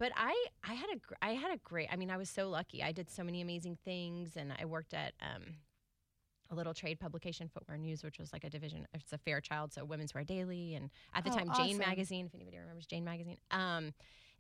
but 0.04 0.12
I, 0.18 0.36
I 0.70 0.74
had 0.74 0.90
a, 0.90 1.26
I 1.26 1.30
had 1.30 1.54
a 1.54 1.58
great. 1.64 1.88
I 1.90 1.96
mean, 1.96 2.12
I 2.12 2.18
was 2.18 2.30
so 2.30 2.50
lucky. 2.50 2.84
I 2.84 2.92
did 2.92 3.10
so 3.10 3.24
many 3.24 3.40
amazing 3.40 3.78
things, 3.86 4.36
and 4.36 4.54
I 4.60 4.66
worked 4.66 4.94
at 4.94 5.14
um, 5.22 5.44
a 6.52 6.56
little 6.56 6.74
trade 6.74 7.00
publication, 7.00 7.48
Footwear 7.48 7.78
News, 7.78 8.04
which 8.04 8.20
was 8.20 8.34
like 8.34 8.44
a 8.44 8.50
division. 8.50 8.86
It's 8.94 9.14
a 9.14 9.18
Fairchild, 9.18 9.72
so 9.72 9.86
Women's 9.86 10.14
Wear 10.14 10.26
Daily, 10.26 10.76
and 10.76 10.90
at 11.14 11.24
the 11.24 11.32
Oh, 11.32 11.38
time, 11.38 11.52
Jane. 11.56 11.78
Magazine. 11.78 12.26
If 12.26 12.36
anybody 12.36 12.58
remembers 12.58 12.86
Jane 12.86 13.06
Magazine. 13.06 13.38
Um, 13.52 13.94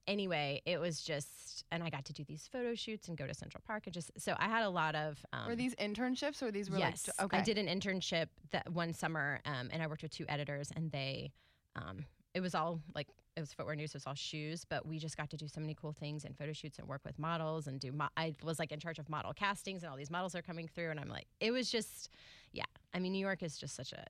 anyway, 0.06 0.62
it 0.66 0.82
was 0.82 1.02
just, 1.02 1.64
and 1.72 1.82
I 1.82 1.90
got 1.90 2.04
to 2.04 2.14
do 2.14 2.26
these 2.26 2.46
photo 2.52 2.76
shoots 2.76 3.08
and 3.08 3.18
go 3.18 3.26
to 3.26 3.34
Central 3.34 3.64
Park, 3.66 3.84
and 3.86 3.94
just 3.94 4.12
so 4.18 4.36
I 4.38 4.50
had 4.50 4.64
a 4.64 4.70
lot 4.70 4.96
of. 4.96 5.26
Um, 5.32 5.48
were 5.48 5.56
these 5.56 5.76
internships 5.76 6.44
or 6.44 6.52
these 6.52 6.70
were 6.70 6.78
yes, 6.78 7.08
like, 7.08 7.28
okay. 7.28 7.38
I 7.38 7.42
did 7.42 7.58
an 7.58 7.68
internship 7.68 8.28
that 8.52 8.70
one 8.70 8.94
summer, 8.94 9.40
um, 9.46 9.70
and 9.72 9.82
I 9.82 9.88
worked 9.88 10.04
with 10.04 10.12
two 10.12 10.26
editors, 10.28 10.74
and 10.76 10.92
they, 10.92 11.32
um, 11.78 12.04
it 12.34 12.42
was 12.42 12.56
all 12.56 12.82
like 12.96 13.08
it 13.36 13.40
was 13.40 13.52
footwear 13.54 13.76
news, 13.76 13.92
so 13.92 13.96
it 13.96 14.02
was 14.02 14.08
all 14.08 14.14
shoes, 14.14 14.64
but 14.70 14.86
we 14.86 15.00
just 15.00 15.18
got 15.18 15.30
to 15.32 15.38
do 15.38 15.48
so 15.48 15.60
many 15.60 15.74
cool 15.74 15.92
things 15.92 16.24
and 16.24 16.38
photo 16.38 16.54
shoots 16.54 16.78
and 16.78 16.88
work 16.88 17.02
with 17.04 17.18
models 17.18 17.66
and 17.68 17.80
do. 17.80 17.92
Mo- 17.92 18.10
I 18.16 18.36
was 18.44 18.60
like 18.60 18.72
in 18.72 18.80
charge 18.80 19.00
of 19.00 19.10
model 19.10 19.34
castings, 19.34 19.82
and 19.84 19.90
all 19.92 19.98
these 19.98 20.12
models 20.12 20.36
are 20.36 20.42
coming 20.44 20.68
through, 20.68 20.92
and 20.92 21.00
I'm 21.00 21.10
like, 21.10 21.26
it 21.40 21.52
was 21.52 21.72
just, 21.72 22.10
yeah. 22.52 22.66
I 22.94 23.00
mean, 23.00 23.12
New 23.12 23.20
York 23.20 23.42
is 23.42 23.58
just 23.58 23.76
such 23.76 23.92
a 23.92 24.06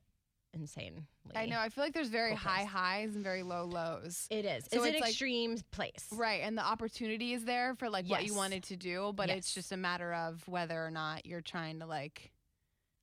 insane. 0.52 1.06
I 1.34 1.46
know. 1.46 1.58
I 1.58 1.68
feel 1.68 1.82
like 1.82 1.94
there's 1.94 2.10
very 2.10 2.30
Cool 2.30 2.38
high 2.38 2.58
place. 2.60 2.68
highs 2.70 3.14
and 3.16 3.24
very 3.24 3.42
low 3.42 3.64
lows. 3.64 4.26
It 4.30 4.44
is. 4.44 4.64
So 4.70 4.84
it's 4.84 4.94
an 4.94 5.00
like- 5.00 5.08
extreme 5.10 5.58
place. 5.72 6.06
Right, 6.12 6.42
and 6.44 6.56
the 6.56 6.62
opportunity 6.64 7.32
is 7.32 7.44
there 7.44 7.74
for 7.74 7.88
like 7.90 8.06
what 8.06 8.24
you 8.26 8.34
wanted 8.34 8.62
to 8.64 8.76
do, 8.76 9.12
but 9.16 9.30
it's 9.30 9.52
just 9.54 9.72
a 9.72 9.76
matter 9.76 10.12
of 10.14 10.46
whether 10.46 10.84
or 10.84 10.90
not 10.90 11.26
you're 11.26 11.40
trying 11.40 11.80
to 11.80 11.86
like 11.86 12.30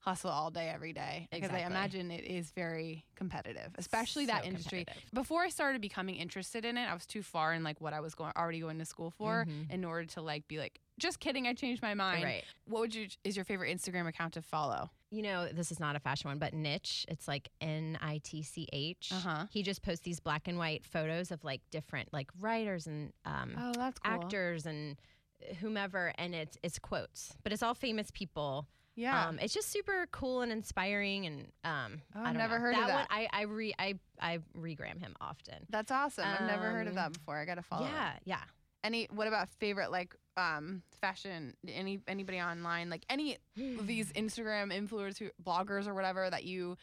hustle 0.02 0.30
all 0.32 0.50
day 0.52 0.68
every 0.70 0.94
day 0.94 1.28
because 1.32 1.52
I 1.52 1.60
imagine 1.60 2.10
it 2.12 2.24
is 2.26 2.52
very 2.52 3.06
competitive, 3.16 3.70
especially 3.78 4.26
So 4.26 4.34
that 4.34 4.46
industry. 4.46 4.86
Before 5.14 5.42
I 5.44 5.50
started 5.50 5.80
becoming 5.82 6.16
interested 6.16 6.66
in 6.66 6.78
it, 6.78 6.86
I 6.90 6.94
was 6.94 7.06
too 7.06 7.22
far 7.24 7.54
in 7.54 7.64
like 7.64 7.80
what 7.80 7.94
I 7.94 8.00
was 8.02 8.14
going 8.16 8.34
already 8.36 8.60
going 8.60 8.80
to 8.80 8.86
school 8.86 9.12
for 9.12 9.46
Mhm. 9.48 9.70
in 9.72 9.86
order 9.86 10.06
to 10.08 10.22
like 10.22 10.48
be 10.48 10.58
like 10.58 10.80
just 11.00 11.20
kidding, 11.20 11.48
I 11.48 11.54
changed 11.54 11.82
my 11.82 11.94
mind. 11.94 12.24
Right. 12.24 12.44
What 12.66 12.82
would 12.82 12.96
you 12.96 13.08
is 13.24 13.36
your 13.36 13.46
favorite 13.46 13.76
Instagram 13.76 14.08
account 14.08 14.34
to 14.34 14.42
follow? 14.42 14.90
You 15.12 15.22
know, 15.24 15.48
this 15.50 15.72
is 15.72 15.80
not 15.80 15.96
a 15.96 16.00
fashion 16.00 16.30
one, 16.30 16.40
but 16.40 16.54
Nitch, 16.54 17.06
it's 17.08 17.28
like 17.28 17.50
N 17.60 17.98
I 18.02 18.20
T 18.24 18.42
C 18.44 18.68
H. 18.74 19.10
Uh-huh. 19.12 19.46
He 19.52 19.62
just 19.62 19.82
posts 19.84 20.04
these 20.04 20.20
black 20.20 20.48
and 20.48 20.58
white 20.58 20.84
photos 20.86 21.32
of 21.32 21.44
like 21.44 21.62
different 21.70 22.12
like 22.14 22.30
writers 22.40 22.88
and 22.88 23.14
um, 23.26 23.54
Oh, 23.58 23.74
that's 23.74 24.00
cool. 24.00 24.14
actors 24.14 24.66
and 24.66 24.98
whomever, 25.60 26.14
and 26.18 26.34
it's 26.34 26.58
it's 26.64 26.80
quotes, 26.80 27.34
but 27.44 27.52
it's 27.54 27.62
all 27.64 27.74
famous 27.76 28.10
people. 28.12 28.68
Yeah. 28.96 29.28
Um, 29.28 29.40
it's 29.40 29.54
just 29.54 29.72
super 29.72 30.06
cool 30.12 30.42
and 30.42 30.52
inspiring, 30.52 31.26
and 31.26 31.40
um, 31.64 32.02
Oh, 32.16 32.20
I 32.20 32.22
I've 32.22 32.26
don't 32.28 32.38
never 32.38 32.56
know. 32.56 32.62
heard 32.62 32.74
of 32.76 32.80
One, 32.82 32.88
that. 32.90 33.08
I 33.10 33.28
I 33.32 33.42
re 33.44 33.74
I 33.80 33.96
I 34.20 34.40
regram 34.58 35.00
him 35.00 35.16
often. 35.22 35.66
that's 35.70 35.92
awesome. 35.92 36.26
I've 36.28 36.46
never 36.48 36.70
heard 36.72 36.88
of 36.88 36.96
that 36.96 37.08
um, 37.08 37.12
before. 37.14 37.38
I 37.38 37.46
got 37.46 37.56
to 37.56 37.62
follow. 37.64 37.86
Yeah, 37.88 38.12
yeah. 38.26 38.42
Any 38.84 39.08
what 39.12 39.28
about 39.28 39.48
favorite 39.60 39.92
like 39.92 40.16
um 40.38 40.82
fashion 41.02 41.54
any 41.68 42.00
anybody 42.08 42.40
online 42.42 42.90
like 42.90 43.04
any 43.10 43.38
of 43.80 43.86
these 43.88 44.12
Instagram 44.14 44.72
influencers 44.74 45.30
bloggers 45.44 45.88
or 45.88 45.94
whatever 45.94 46.30
that 46.30 46.44
you 46.46 46.78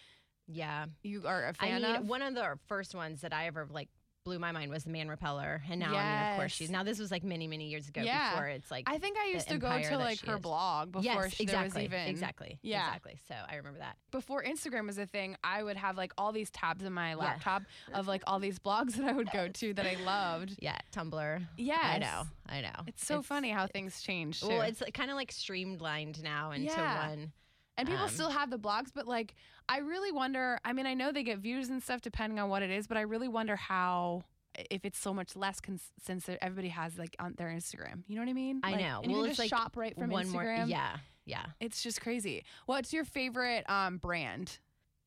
Yeah. 0.46 0.86
you 1.02 1.22
are 1.26 1.46
a 1.48 1.54
fan 1.54 1.84
I 1.84 1.88
mean, 1.88 1.96
of? 1.96 2.06
one 2.08 2.22
of 2.22 2.34
the 2.34 2.58
first 2.68 2.94
ones 2.94 3.22
that 3.22 3.32
I 3.32 3.46
ever 3.46 3.66
like 3.70 3.88
blew 4.28 4.38
my 4.38 4.52
mind 4.52 4.70
was 4.70 4.85
the 4.85 4.90
Man 4.90 5.08
Repeller, 5.08 5.62
and 5.70 5.80
now 5.80 5.94
I 5.94 6.23
mean, 6.23 6.30
of 6.32 6.37
course, 6.37 6.52
she's 6.52 6.70
now 6.70 6.82
this 6.82 6.99
was 6.99 7.11
like 7.11 7.25
many 7.25 7.49
many 7.49 7.68
years 7.68 7.88
ago. 7.88 8.02
Yeah. 8.02 8.30
Before 8.32 8.47
it's 8.49 8.70
like 8.70 8.85
I 8.88 8.99
think 8.99 9.16
I 9.16 9.30
used 9.32 9.49
to 9.49 9.56
go 9.58 9.66
empire 9.68 9.85
to 9.85 9.90
that 9.90 9.99
like 9.99 10.18
she 10.20 10.26
her 10.26 10.37
is. 10.37 10.42
blog 10.42 10.92
before 10.92 11.02
yes, 11.25 11.35
she, 11.35 11.42
exactly, 11.44 11.87
there 11.88 11.99
was 11.99 12.04
even 12.04 12.08
exactly, 12.11 12.58
Yeah. 12.62 12.87
exactly. 12.87 13.18
So 13.26 13.35
I 13.50 13.56
remember 13.56 13.78
that. 13.78 13.97
before 14.11 14.42
Instagram 14.44 14.87
was 14.87 14.99
a 14.99 15.06
thing. 15.06 15.37
I 15.42 15.62
would 15.62 15.76
have 15.76 15.97
like 15.97 16.12
all 16.18 16.32
these 16.32 16.50
tabs 16.50 16.85
in 16.85 16.92
my 16.92 17.14
laptop 17.14 17.62
of 17.94 18.06
like 18.06 18.23
all 18.26 18.38
these 18.38 18.58
blogs 18.58 18.94
that 18.97 19.06
I 19.08 19.12
would 19.12 19.30
go 19.32 19.49
to 19.49 19.75
that 19.75 19.87
I 19.87 19.97
loved. 20.04 20.56
Yeah, 20.61 20.76
Tumblr. 20.94 21.42
Yes, 21.56 21.78
I 21.82 21.99
know, 21.99 22.23
I 22.49 22.61
know. 22.61 22.85
It's 22.87 23.06
so 23.06 23.23
funny 23.23 23.50
how 23.50 23.66
things 23.66 24.02
change. 24.02 24.40
Too. 24.40 24.49
Well, 24.49 24.61
it's 24.62 24.82
kind 24.92 25.11
of 25.11 25.16
like 25.16 25.32
streamlined 25.32 26.23
now 26.23 26.50
into 26.50 26.66
Yeah. 26.73 27.08
one. 27.08 27.32
And 27.78 27.88
people 27.88 28.04
Um, 28.04 28.11
still 28.11 28.30
have 28.30 28.50
the 28.50 28.58
blogs, 28.58 28.90
but 28.94 29.06
like 29.08 29.35
I 29.70 29.78
really 29.78 30.12
wonder. 30.12 30.58
I 30.64 30.73
mean, 30.75 30.87
I 30.87 30.92
know 30.94 31.12
they 31.12 31.23
get 31.23 31.38
views 31.38 31.70
and 31.70 31.82
stuff 31.82 32.00
depending 32.02 32.38
on 32.38 32.50
what 32.50 32.62
it 32.62 32.70
is, 32.70 32.87
but 32.87 32.97
I 32.99 33.02
really 33.02 33.28
wonder 33.28 33.56
how 33.56 34.25
if 34.70 34.85
it's 34.85 34.99
so 34.99 35.14
much 35.14 35.37
less 35.37 35.61
cons- 35.61 35.92
since 36.04 36.28
everybody 36.42 36.68
has 36.68 36.99
like 36.99 37.14
on 37.20 37.35
their 37.38 37.49
Instagram. 37.49 38.02
You 38.08 38.16
know 38.16 38.23
what 38.23 38.28
I 38.28 38.32
mean? 38.35 38.61
I 38.64 38.73
Like, 38.73 38.80
know. 38.80 39.00
And 39.02 39.11
you 39.12 39.16
Well, 39.18 39.25
it's 39.26 39.37
just 39.37 39.52
like 39.52 39.61
shop 39.61 39.76
right 39.76 39.94
from 39.97 40.11
one 40.11 40.26
Instagram. 40.26 40.32
more. 40.58 40.66
Yeah, 40.66 40.97
yeah. 41.26 41.44
It's 41.61 41.82
just 41.82 42.00
crazy. 42.00 42.44
What's 42.66 42.92
your 42.92 43.04
favorite 43.04 43.68
um, 43.70 43.99
brand? 43.99 44.58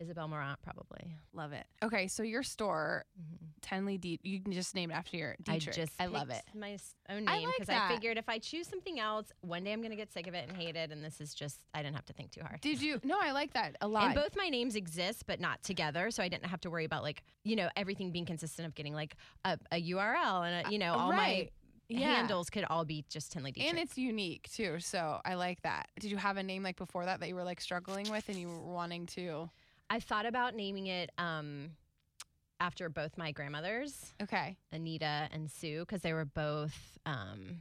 Isabel 0.01 0.27
Marant, 0.27 0.60
probably. 0.63 1.15
Love 1.34 1.53
it. 1.53 1.65
Okay, 1.84 2.08
so 2.08 2.24
your 2.24 2.41
store, 2.43 3.05
mm-hmm. 3.20 3.46
Tenley 3.62 4.00
D. 4.01 4.20
You 4.24 4.41
can 4.41 4.51
just 4.51 4.74
name 4.74 4.89
it 4.91 4.96
after 4.96 5.15
your 5.17 5.36
I 5.48 5.60
just 5.60 5.93
I 6.00 6.08
love 6.08 6.29
it. 6.31 6.41
my 6.55 6.77
own 7.10 7.25
name 7.25 7.46
like 7.46 7.53
because 7.55 7.67
that. 7.67 7.89
I 7.91 7.93
figured 7.93 8.17
if 8.17 8.27
I 8.27 8.39
choose 8.39 8.67
something 8.67 9.00
else, 9.00 9.31
one 9.41 9.63
day 9.63 9.72
I'm 9.72 9.81
gonna 9.81 9.96
get 9.96 10.12
sick 10.12 10.25
of 10.27 10.34
it 10.34 10.48
and 10.48 10.58
hate 10.58 10.75
it, 10.75 10.91
and 10.91 11.03
this 11.03 11.22
is 11.22 11.34
just 11.34 11.60
I 11.74 11.84
didn't 11.84 11.96
have 11.96 12.05
to 12.08 12.13
think 12.13 12.31
too 12.31 12.41
hard. 12.41 12.60
Did 12.62 12.81
you? 12.81 13.00
No, 13.03 13.17
I 13.22 13.31
like 13.31 13.53
that 13.53 13.75
a 13.81 13.88
lot. 13.88 14.05
And 14.05 14.15
both 14.15 14.36
my 14.36 14.50
names 14.50 14.75
exist, 14.75 15.25
but 15.27 15.39
not 15.39 15.62
together, 15.63 16.10
so 16.12 16.24
I 16.24 16.27
didn't 16.29 16.48
have 16.48 16.62
to 16.62 16.70
worry 16.72 16.86
about 16.86 17.03
like 17.03 17.24
you 17.43 17.55
know 17.55 17.70
everything 17.75 18.12
being 18.12 18.25
consistent 18.25 18.67
of 18.67 18.74
getting 18.75 18.93
like 18.96 19.15
a, 19.46 19.58
a 19.72 19.81
URL 19.91 20.46
and 20.48 20.65
a, 20.65 20.67
uh, 20.67 20.72
you 20.72 20.79
know 20.79 20.93
all 20.93 21.12
right. 21.12 21.51
my 21.89 21.98
Yeah. 22.00 22.15
handles 22.15 22.50
could 22.50 22.63
all 22.63 22.86
be 22.86 23.03
just 23.10 23.34
Tenley 23.34 23.53
Dietrich. 23.53 23.70
and 23.70 23.77
it's 23.79 23.98
unique 23.98 24.50
too, 24.51 24.79
so 24.79 25.20
I 25.25 25.36
like 25.36 25.62
that. 25.63 25.89
Did 26.00 26.10
you 26.10 26.17
have 26.17 26.38
a 26.38 26.43
name 26.43 26.63
like 26.63 26.77
before 26.77 27.05
that 27.05 27.20
that 27.20 27.29
you 27.29 27.36
were 27.36 27.43
like 27.43 27.62
struggling 27.62 28.10
with 28.10 28.27
and 28.29 28.38
you 28.38 28.48
were 28.48 28.60
wanting 28.74 29.05
to? 29.08 29.50
I 29.91 30.00
thought 30.00 30.25
about 30.25 30.55
naming 30.55 30.88
it 30.88 31.12
um, 31.17 31.71
after 32.62 32.88
both 32.88 33.17
my 33.17 33.31
grandmothers, 33.33 34.13
Okay. 34.24 34.55
Anita 34.71 35.27
and 35.33 35.51
Sue, 35.51 35.81
because 35.81 36.01
they 36.01 36.13
were 36.13 36.24
both 36.25 36.74
um, 37.05 37.57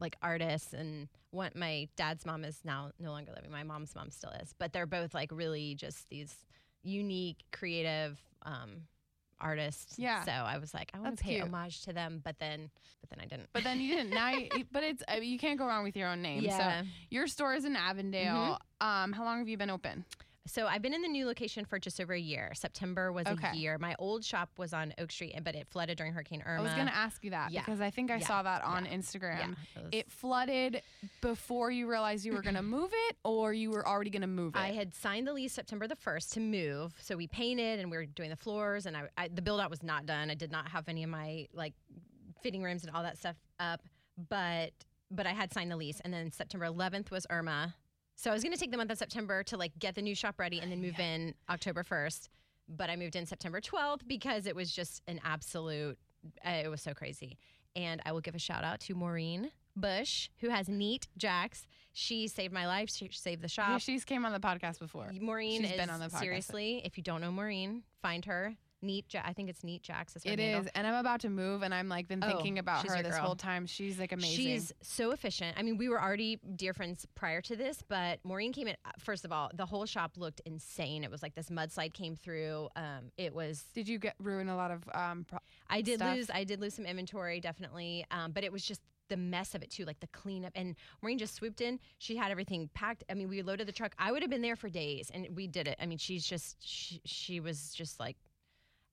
like 0.00 0.16
artists. 0.20 0.72
And 0.72 1.06
one, 1.30 1.52
my 1.54 1.86
dad's 1.96 2.26
mom 2.26 2.44
is 2.44 2.58
now 2.64 2.90
no 2.98 3.10
longer 3.12 3.30
living. 3.32 3.52
My 3.52 3.62
mom's 3.62 3.94
mom 3.94 4.10
still 4.10 4.30
is, 4.42 4.52
but 4.58 4.72
they're 4.72 4.86
both 4.86 5.14
like 5.14 5.30
really 5.32 5.76
just 5.76 6.08
these 6.08 6.34
unique, 6.82 7.44
creative 7.52 8.18
um, 8.42 8.82
artists. 9.40 9.98
Yeah. 9.98 10.24
So 10.24 10.32
I 10.32 10.58
was 10.58 10.74
like, 10.74 10.90
I 10.94 10.98
want 10.98 11.12
That's 11.12 11.22
to 11.22 11.24
pay 11.28 11.34
cute. 11.36 11.44
homage 11.46 11.82
to 11.82 11.92
them, 11.92 12.22
but 12.24 12.40
then, 12.40 12.70
but 13.00 13.10
then 13.10 13.20
I 13.22 13.26
didn't. 13.26 13.50
But 13.52 13.62
then 13.62 13.80
you 13.80 13.94
didn't. 13.94 14.10
Now, 14.10 14.30
you, 14.30 14.48
but 14.72 14.82
it's 14.82 15.04
I 15.06 15.20
mean, 15.20 15.30
you 15.30 15.38
can't 15.38 15.58
go 15.58 15.66
wrong 15.66 15.84
with 15.84 15.96
your 15.96 16.08
own 16.08 16.22
name. 16.22 16.42
yeah. 16.42 16.82
So 16.82 16.88
your 17.10 17.28
store 17.28 17.54
is 17.54 17.64
in 17.64 17.76
Avondale. 17.76 18.58
Um, 18.80 19.12
how 19.12 19.22
long 19.24 19.38
have 19.38 19.48
you 19.48 19.56
been 19.56 19.70
open? 19.70 20.04
So 20.48 20.66
I've 20.66 20.82
been 20.82 20.94
in 20.94 21.02
the 21.02 21.08
new 21.08 21.26
location 21.26 21.64
for 21.64 21.78
just 21.78 22.00
over 22.00 22.12
a 22.14 22.18
year. 22.18 22.52
September 22.54 23.12
was 23.12 23.26
Okay. 23.26 23.50
a 23.52 23.54
year. 23.54 23.78
My 23.78 23.94
old 23.98 24.24
shop 24.24 24.50
was 24.56 24.72
on 24.72 24.94
Oak 24.98 25.12
Street, 25.12 25.38
but 25.44 25.54
it 25.54 25.68
flooded 25.68 25.98
during 25.98 26.12
Hurricane 26.12 26.42
Irma. 26.46 26.60
I 26.60 26.62
was 26.64 26.72
gonna 26.72 26.90
ask 26.90 27.22
you 27.22 27.30
that 27.30 27.50
Yeah. 27.52 27.60
because 27.60 27.80
I 27.80 27.90
think 27.90 28.10
I 28.10 28.16
Yeah. 28.16 28.26
saw 28.26 28.42
that 28.42 28.62
on 28.62 28.84
Yeah. 28.86 28.92
Instagram. 28.94 29.52
It 29.76 29.82
was- 29.82 29.88
It 29.92 30.10
flooded 30.12 30.82
before 31.20 31.70
you 31.70 31.88
realized 31.88 32.24
you 32.24 32.32
were 32.32 32.42
gonna 32.42 32.62
move 32.62 32.90
it, 32.92 33.16
or 33.24 33.52
you 33.52 33.70
were 33.70 33.86
already 33.86 34.10
gonna 34.10 34.26
move 34.26 34.56
it. 34.56 34.58
I 34.58 34.72
had 34.72 34.94
signed 34.94 35.26
the 35.28 35.32
lease 35.32 35.52
September 35.52 35.86
the 35.86 35.96
1st 35.96 36.32
to 36.32 36.40
move. 36.40 36.94
So 37.00 37.16
we 37.16 37.26
painted 37.28 37.78
and 37.78 37.90
we 37.90 37.96
were 37.96 38.06
doing 38.06 38.30
the 38.30 38.36
floors 38.36 38.86
and 38.86 38.96
I, 38.96 39.08
I 39.16 39.28
the 39.28 39.42
build 39.42 39.60
out 39.60 39.70
was 39.70 39.82
not 39.82 40.06
done. 40.06 40.30
I 40.30 40.34
did 40.34 40.50
not 40.50 40.68
have 40.68 40.88
any 40.88 41.04
of 41.04 41.10
my 41.10 41.46
like 41.52 41.74
fitting 42.42 42.62
rooms 42.62 42.84
and 42.84 42.94
all 42.94 43.02
that 43.02 43.18
stuff 43.18 43.36
up, 43.60 43.82
but 44.28 44.72
but 45.10 45.26
I 45.26 45.32
had 45.32 45.52
signed 45.52 45.70
the 45.70 45.76
lease 45.76 46.00
and 46.00 46.12
then 46.12 46.30
September 46.32 46.66
11th 46.66 47.10
was 47.10 47.26
Irma. 47.30 47.74
So 48.18 48.32
I 48.32 48.34
was 48.34 48.42
going 48.42 48.52
to 48.52 48.58
take 48.58 48.72
the 48.72 48.76
month 48.76 48.90
of 48.90 48.98
September 48.98 49.44
to 49.44 49.56
like 49.56 49.78
get 49.78 49.94
the 49.94 50.02
new 50.02 50.16
shop 50.16 50.40
ready 50.40 50.58
and 50.58 50.72
then 50.72 50.82
move 50.82 50.98
in 50.98 51.34
October 51.48 51.84
1st, 51.84 52.28
but 52.68 52.90
I 52.90 52.96
moved 52.96 53.14
in 53.14 53.26
September 53.26 53.60
12th 53.60 54.00
because 54.08 54.46
it 54.46 54.56
was 54.56 54.72
just 54.72 55.02
an 55.06 55.20
absolute 55.22 55.96
uh, 56.44 56.50
it 56.64 56.68
was 56.68 56.82
so 56.82 56.94
crazy. 56.94 57.38
And 57.76 58.02
I 58.04 58.10
will 58.10 58.20
give 58.20 58.34
a 58.34 58.40
shout 58.40 58.64
out 58.64 58.80
to 58.80 58.96
Maureen 58.96 59.52
Bush 59.76 60.30
who 60.40 60.48
has 60.48 60.68
Neat 60.68 61.06
Jacks. 61.16 61.68
She 61.92 62.26
saved 62.26 62.52
my 62.52 62.66
life. 62.66 62.90
She 62.90 63.08
saved 63.12 63.40
the 63.40 63.48
shop. 63.48 63.68
Yeah, 63.68 63.78
she's 63.78 64.04
came 64.04 64.26
on 64.26 64.32
the 64.32 64.40
podcast 64.40 64.80
before. 64.80 65.12
Maureen 65.20 65.62
She's 65.62 65.70
is 65.70 65.76
been 65.76 65.88
on 65.88 66.00
the 66.00 66.06
podcast. 66.06 66.18
seriously. 66.18 66.82
If 66.84 66.96
you 66.96 67.04
don't 67.04 67.20
know 67.20 67.30
Maureen, 67.30 67.84
find 68.02 68.24
her. 68.24 68.56
Neat. 68.80 69.06
Ja- 69.12 69.22
I 69.24 69.32
think 69.32 69.48
it's 69.50 69.64
Neat 69.64 69.82
Jacks. 69.82 70.14
It 70.16 70.38
handle. 70.38 70.60
is, 70.62 70.70
and 70.74 70.86
I'm 70.86 70.94
about 70.94 71.20
to 71.22 71.28
move, 71.28 71.62
and 71.62 71.74
I'm 71.74 71.88
like 71.88 72.06
been 72.08 72.22
Oh, 72.22 72.28
thinking 72.28 72.58
about 72.58 72.82
she's 72.82 72.94
her 72.94 73.02
this 73.02 73.14
girl. 73.16 73.24
whole 73.26 73.36
time. 73.36 73.66
She's 73.66 73.98
like 73.98 74.12
amazing. 74.12 74.36
She's 74.36 74.72
so 74.82 75.10
efficient. 75.10 75.56
I 75.58 75.62
mean, 75.62 75.76
we 75.78 75.88
were 75.88 76.00
already 76.00 76.38
dear 76.56 76.72
friends 76.74 77.06
prior 77.14 77.40
to 77.42 77.56
this, 77.56 77.82
but 77.88 78.20
Maureen 78.24 78.52
came 78.52 78.68
in. 78.68 78.76
uh, 78.84 78.90
First 78.98 79.24
of 79.24 79.32
all, 79.32 79.50
the 79.54 79.66
whole 79.66 79.84
shop 79.86 80.12
looked 80.16 80.40
insane. 80.46 81.04
It 81.04 81.10
was 81.10 81.22
like 81.22 81.34
this 81.34 81.48
mudslide 81.50 81.92
came 81.92 82.14
through. 82.16 82.68
Um, 82.76 83.10
it 83.16 83.34
was. 83.34 83.64
Did 83.74 83.88
you 83.88 83.98
get 83.98 84.14
ruin 84.20 84.48
a 84.48 84.56
lot 84.56 84.70
of 84.70 84.82
um? 84.94 85.24
Pro- 85.28 85.38
I 85.68 85.80
did 85.82 85.98
stuff? 85.98 86.14
lose. 86.16 86.30
I 86.30 86.44
did 86.44 86.60
lose 86.60 86.74
some 86.74 86.86
inventory, 86.86 87.40
definitely. 87.40 88.04
Um, 88.10 88.32
but 88.32 88.44
it 88.44 88.52
was 88.52 88.64
just 88.64 88.80
the 89.08 89.16
mess 89.16 89.54
of 89.54 89.62
it 89.62 89.70
too, 89.70 89.86
like 89.86 89.98
the 90.00 90.06
cleanup. 90.08 90.52
And 90.54 90.76
Maureen 91.02 91.18
just 91.18 91.34
swooped 91.34 91.62
in. 91.62 91.80
She 91.96 92.14
had 92.16 92.30
everything 92.30 92.68
packed. 92.74 93.04
I 93.10 93.14
mean, 93.14 93.28
we 93.28 93.40
loaded 93.42 93.66
the 93.66 93.72
truck. 93.72 93.94
I 93.98 94.12
would 94.12 94.20
have 94.22 94.30
been 94.30 94.42
there 94.42 94.54
for 94.56 94.68
days, 94.68 95.10
and 95.12 95.26
we 95.34 95.46
did 95.46 95.66
it. 95.66 95.76
I 95.80 95.86
mean, 95.86 95.98
she's 95.98 96.24
just. 96.26 96.56
She, 96.60 97.00
she 97.04 97.40
was 97.40 97.72
just 97.74 97.98
like. 97.98 98.16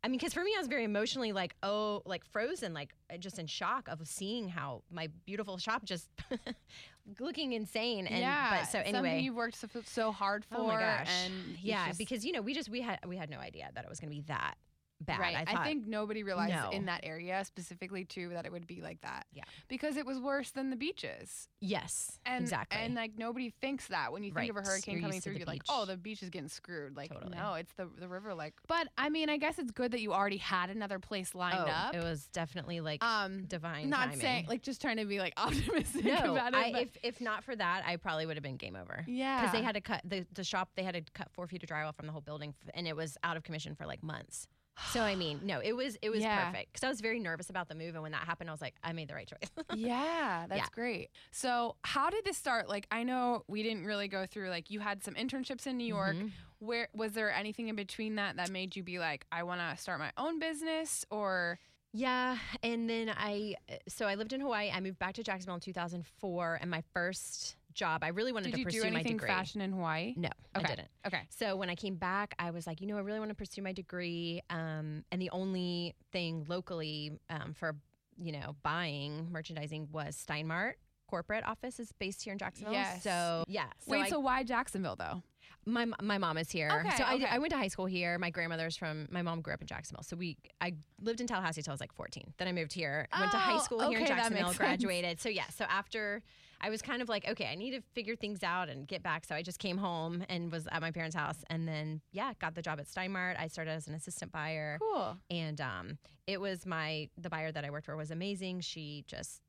I 0.05 0.07
mean, 0.07 0.19
because 0.19 0.35
for 0.35 0.43
me, 0.43 0.51
I 0.55 0.59
was 0.59 0.67
very 0.67 0.83
emotionally 0.83 1.31
like, 1.31 1.55
oh, 1.63 2.03
like 2.05 2.23
frozen, 2.25 2.75
like 2.75 2.93
uh, 3.11 3.17
just 3.17 3.39
in 3.39 3.47
shock 3.47 3.87
of 3.87 4.07
seeing 4.07 4.47
how 4.47 4.83
my 4.91 5.07
beautiful 5.25 5.57
shop 5.57 5.83
just 5.83 6.11
looking 7.19 7.53
insane. 7.53 8.05
And 8.05 8.19
yeah. 8.19 8.59
but 8.59 8.65
so 8.65 8.77
something 8.77 8.95
anyway, 8.95 9.21
you 9.21 9.33
worked 9.33 9.55
so, 9.55 9.67
so 9.83 10.11
hard 10.11 10.45
for. 10.45 10.57
oh 10.57 10.67
my 10.67 10.79
gosh, 10.79 11.09
And 11.25 11.57
yeah, 11.59 11.87
just- 11.87 11.97
because 11.97 12.23
you 12.23 12.33
know 12.33 12.41
we 12.43 12.53
just 12.53 12.69
we 12.69 12.81
had 12.81 12.99
we 13.07 13.17
had 13.17 13.31
no 13.31 13.39
idea 13.39 13.71
that 13.73 13.83
it 13.83 13.89
was 13.89 13.99
going 13.99 14.11
to 14.11 14.15
be 14.15 14.21
that 14.27 14.53
bad. 15.01 15.19
Right. 15.19 15.35
I, 15.47 15.61
I, 15.61 15.63
think 15.63 15.87
nobody 15.87 16.23
realized 16.23 16.53
No. 16.53 16.69
in 16.71 16.85
that 16.85 17.01
area 17.03 17.43
specifically 17.45 18.05
too 18.05 18.29
that 18.29 18.45
it 18.45 18.51
would 18.51 18.67
be 18.67 18.81
like 18.81 19.01
that. 19.01 19.25
Yeah. 19.33 19.43
Because 19.67 19.97
it 19.97 20.05
was 20.05 20.19
worse 20.19 20.51
than 20.51 20.69
the 20.69 20.75
beaches. 20.75 21.47
yes, 21.59 22.19
And 22.25 22.43
exactly. 22.43 22.79
and 22.79 22.95
like 22.95 23.13
nobody 23.17 23.49
thinks 23.61 23.87
that 23.87 24.11
when 24.11 24.23
you 24.23 24.31
think 24.31 24.49
of 24.49 24.57
a 24.57 24.61
hurricane 24.61 24.95
You're 24.95 25.01
coming 25.01 25.21
through, 25.21 25.33
you're 25.33 25.45
like, 25.45 25.63
oh, 25.69 25.85
the 25.85 25.97
beach 25.97 26.23
is 26.23 26.29
getting 26.29 26.47
screwed. 26.47 26.95
Like, 26.95 27.11
Totally. 27.11 27.35
no, 27.35 27.55
it's 27.55 27.73
the 27.73 27.89
the 27.99 28.07
river. 28.07 28.33
Like, 28.33 28.53
but 28.67 28.87
I 28.97 29.09
mean, 29.09 29.29
I 29.29 29.37
guess 29.37 29.59
it's 29.59 29.71
good 29.71 29.91
that 29.91 30.01
you 30.01 30.13
already 30.13 30.37
had 30.37 30.69
another 30.69 30.99
place 30.99 31.35
lined 31.35 31.57
oh, 31.59 31.71
up. 31.71 31.95
it 31.95 32.03
was 32.03 32.27
definitely 32.27 32.79
like 32.81 33.03
um, 33.03 33.45
divine. 33.45 33.89
not 33.89 34.05
timing. 34.05 34.19
saying 34.21 34.45
like 34.47 34.61
just 34.61 34.81
trying 34.81 34.97
to 34.97 35.05
be 35.05 35.19
like 35.19 35.33
optimistic 35.37 36.05
no. 36.05 36.33
about 36.33 36.53
it. 36.53 36.57
I, 36.57 36.71
but- 36.71 36.81
if 36.81 36.97
if 37.03 37.21
not 37.21 37.43
for 37.43 37.55
that, 37.55 37.83
I 37.85 37.97
probably 37.97 38.25
would 38.25 38.35
have 38.37 38.43
been 38.43 38.57
game 38.57 38.75
over. 38.75 39.03
yeah, 39.07 39.41
Because 39.41 39.51
they 39.53 39.61
had 39.63 39.75
to 39.75 39.81
cut 39.81 40.01
the, 40.05 40.25
the 40.33 40.43
shop. 40.43 40.69
They 40.75 40.83
had 40.83 40.95
to 40.95 41.01
cut 41.13 41.29
four 41.31 41.47
feet 41.47 41.63
of 41.63 41.69
drywall 41.69 41.95
from 41.95 42.05
the 42.05 42.11
whole 42.11 42.21
building, 42.21 42.53
and 42.73 42.87
it 42.87 42.95
was 42.95 43.17
out 43.23 43.37
of 43.37 43.43
commission 43.43 43.75
for 43.75 43.85
like 43.85 44.03
months. 44.03 44.47
So 44.93 45.01
I 45.01 45.15
mean, 45.15 45.41
no, 45.43 45.59
it 45.59 45.73
was 45.73 45.97
it 46.01 46.09
was 46.09 46.21
Yeah. 46.21 46.45
perfect 46.45 46.71
because 46.73 46.83
I 46.83 46.89
was 46.89 47.01
very 47.01 47.19
nervous 47.19 47.49
about 47.49 47.67
the 47.69 47.75
move, 47.75 47.95
and 47.95 48.03
when 48.03 48.11
that 48.13 48.23
happened, 48.25 48.49
I 48.49 48.53
was 48.53 48.61
like, 48.61 48.75
I 48.83 48.93
made 48.93 49.07
the 49.07 49.15
right 49.15 49.27
choice. 49.27 49.49
yeah, 49.75 50.45
that's 50.47 50.59
Yeah. 50.59 50.67
great. 50.71 51.09
So, 51.31 51.75
how 51.83 52.09
did 52.09 52.23
this 52.25 52.37
start? 52.37 52.69
Like, 52.69 52.87
I 52.91 53.03
know 53.03 53.43
we 53.47 53.63
didn't 53.63 53.85
really 53.85 54.07
go 54.07 54.25
through. 54.25 54.49
Like, 54.49 54.69
you 54.69 54.79
had 54.79 55.03
some 55.03 55.15
internships 55.15 55.65
in 55.67 55.77
New 55.77 55.87
York. 55.87 56.15
Mhm. 56.15 56.31
Where 56.59 56.87
was 56.93 57.13
there 57.13 57.31
anything 57.33 57.67
in 57.67 57.75
between 57.75 58.15
that 58.15 58.37
that 58.37 58.49
made 58.49 58.75
you 58.75 58.83
be 58.83 58.99
like, 58.99 59.25
I 59.31 59.43
want 59.43 59.59
to 59.61 59.81
start 59.81 59.99
my 59.99 60.11
own 60.17 60.39
business? 60.39 61.05
Or 61.09 61.59
Yeah, 61.93 62.37
and 62.63 62.89
then 62.89 63.09
I 63.15 63.55
so 63.87 64.05
I 64.07 64.15
lived 64.15 64.33
in 64.33 64.41
Hawaii. 64.41 64.71
I 64.71 64.79
moved 64.81 64.99
back 64.99 65.15
to 65.15 65.23
Jacksonville 65.23 65.55
in 65.55 65.61
2004, 65.61 66.59
and 66.61 66.69
my 66.69 66.83
first 66.93 67.55
job, 67.75 68.03
I 68.03 68.07
really 68.07 68.31
wanted 68.31 68.45
did 68.47 68.53
to 68.53 68.59
you 68.59 68.65
pursue 68.65 68.77
do 68.81 68.89
my 68.91 68.95
anything 68.99 69.17
degree. 69.17 69.27
fashion 69.29 69.61
in 69.61 69.71
Hawaii? 69.73 70.13
No, 70.17 70.29
I 70.55 70.59
Okay. 70.59 70.67
didn't. 70.75 70.87
Okay. 71.05 71.21
So 71.29 71.55
when 71.55 71.69
I 71.69 71.75
came 71.75 71.95
back, 71.95 72.33
I 72.39 72.49
was 72.51 72.65
like, 72.65 72.81
you 72.81 72.87
know, 72.87 72.97
I 72.97 73.01
really 73.01 73.19
want 73.19 73.29
to 73.29 73.35
pursue 73.35 73.61
my 73.61 73.73
degree. 73.73 74.41
Um, 74.49 75.03
and 75.11 75.21
the 75.21 75.29
only 75.29 75.93
thing 76.11 76.45
locally 76.47 77.19
um, 77.29 77.53
for 77.53 77.75
you 78.17 78.31
know 78.31 78.55
buying 78.63 79.27
merchandising 79.31 79.89
was 79.91 80.15
Stein 80.15 80.47
Mart. 80.47 80.77
Corporate 81.07 81.45
office 81.45 81.79
is 81.79 81.91
based 81.99 82.23
here 82.23 82.33
in 82.33 82.39
Jacksonville. 82.39 82.73
Yes. 82.73 83.03
So 83.03 83.43
yeah. 83.47 83.65
So 83.79 83.91
Wait, 83.91 84.01
I- 84.05 84.09
so 84.09 84.19
why 84.19 84.43
Jacksonville 84.43 84.95
though? 84.95 85.21
my 85.67 85.85
my 86.01 86.17
mom 86.19 86.37
is 86.37 86.49
here. 86.51 86.69
Okay, 86.85 86.95
so 86.95 87.03
I, 87.03 87.15
okay. 87.15 87.25
I 87.29 87.37
went 87.39 87.51
to 87.51 87.57
high 87.57 87.67
school 87.67 87.85
here. 87.87 88.17
My 88.19 88.29
grandmother's 88.29 88.77
from 88.77 89.07
my 89.11 89.21
mom 89.23 89.41
grew 89.41 89.53
up 89.53 89.61
in 89.61 89.67
Jacksonville. 89.67 90.03
So 90.03 90.15
we 90.15 90.37
I 90.61 90.73
lived 91.01 91.21
in 91.21 91.27
Tallahassee 91.27 91.61
till 91.63 91.71
I 91.71 91.73
was 91.73 91.81
like 91.81 91.93
14. 91.93 92.33
Then 92.37 92.47
I 92.47 92.51
moved 92.51 92.71
here. 92.73 93.07
Went 93.19 93.31
to 93.31 93.37
high 93.37 93.55
Oh, 93.55 93.59
school 93.59 93.79
here 93.89 93.97
in 93.97 94.03
okay, 94.05 94.13
that 94.13 94.17
Jacksonville. 94.17 94.43
makes 94.47 94.57
sense. 94.57 94.67
Graduated. 94.67 95.19
So 95.19 95.29
yeah. 95.29 95.45
So 95.55 95.65
after 95.65 96.21
I 96.61 96.69
was 96.69 96.81
kind 96.81 97.01
of 97.01 97.09
like, 97.09 97.27
okay, 97.27 97.47
I 97.47 97.55
need 97.55 97.71
to 97.71 97.81
figure 97.93 98.15
things 98.15 98.43
out 98.43 98.69
and 98.69 98.87
get 98.87 99.03
back. 99.03 99.25
So 99.25 99.35
I 99.35 99.41
just 99.41 99.59
came 99.59 99.77
home 99.77 100.23
and 100.29 100.51
was 100.51 100.67
at 100.71 100.81
my 100.81 100.91
parents' 100.91 101.15
house, 101.15 101.43
and 101.49 101.67
then 101.67 102.01
yeah, 102.11 102.33
got 102.39 102.55
the 102.55 102.61
job 102.61 102.79
at 102.79 102.87
Stein 102.87 103.11
Mart. 103.11 103.37
I 103.39 103.47
started 103.47 103.71
as 103.71 103.87
an 103.87 103.93
assistant 103.93 104.31
buyer, 104.31 104.77
Cool. 104.81 105.17
and 105.29 105.59
um, 105.61 105.97
it 106.27 106.39
was 106.41 106.65
my 106.65 107.09
the 107.17 107.29
buyer 107.29 107.51
that 107.51 107.63
I 107.65 107.69
worked 107.69 107.85
for 107.85 107.95
was 107.95 108.11
amazing. 108.11 108.61
She 108.61 109.03
just 109.07 109.41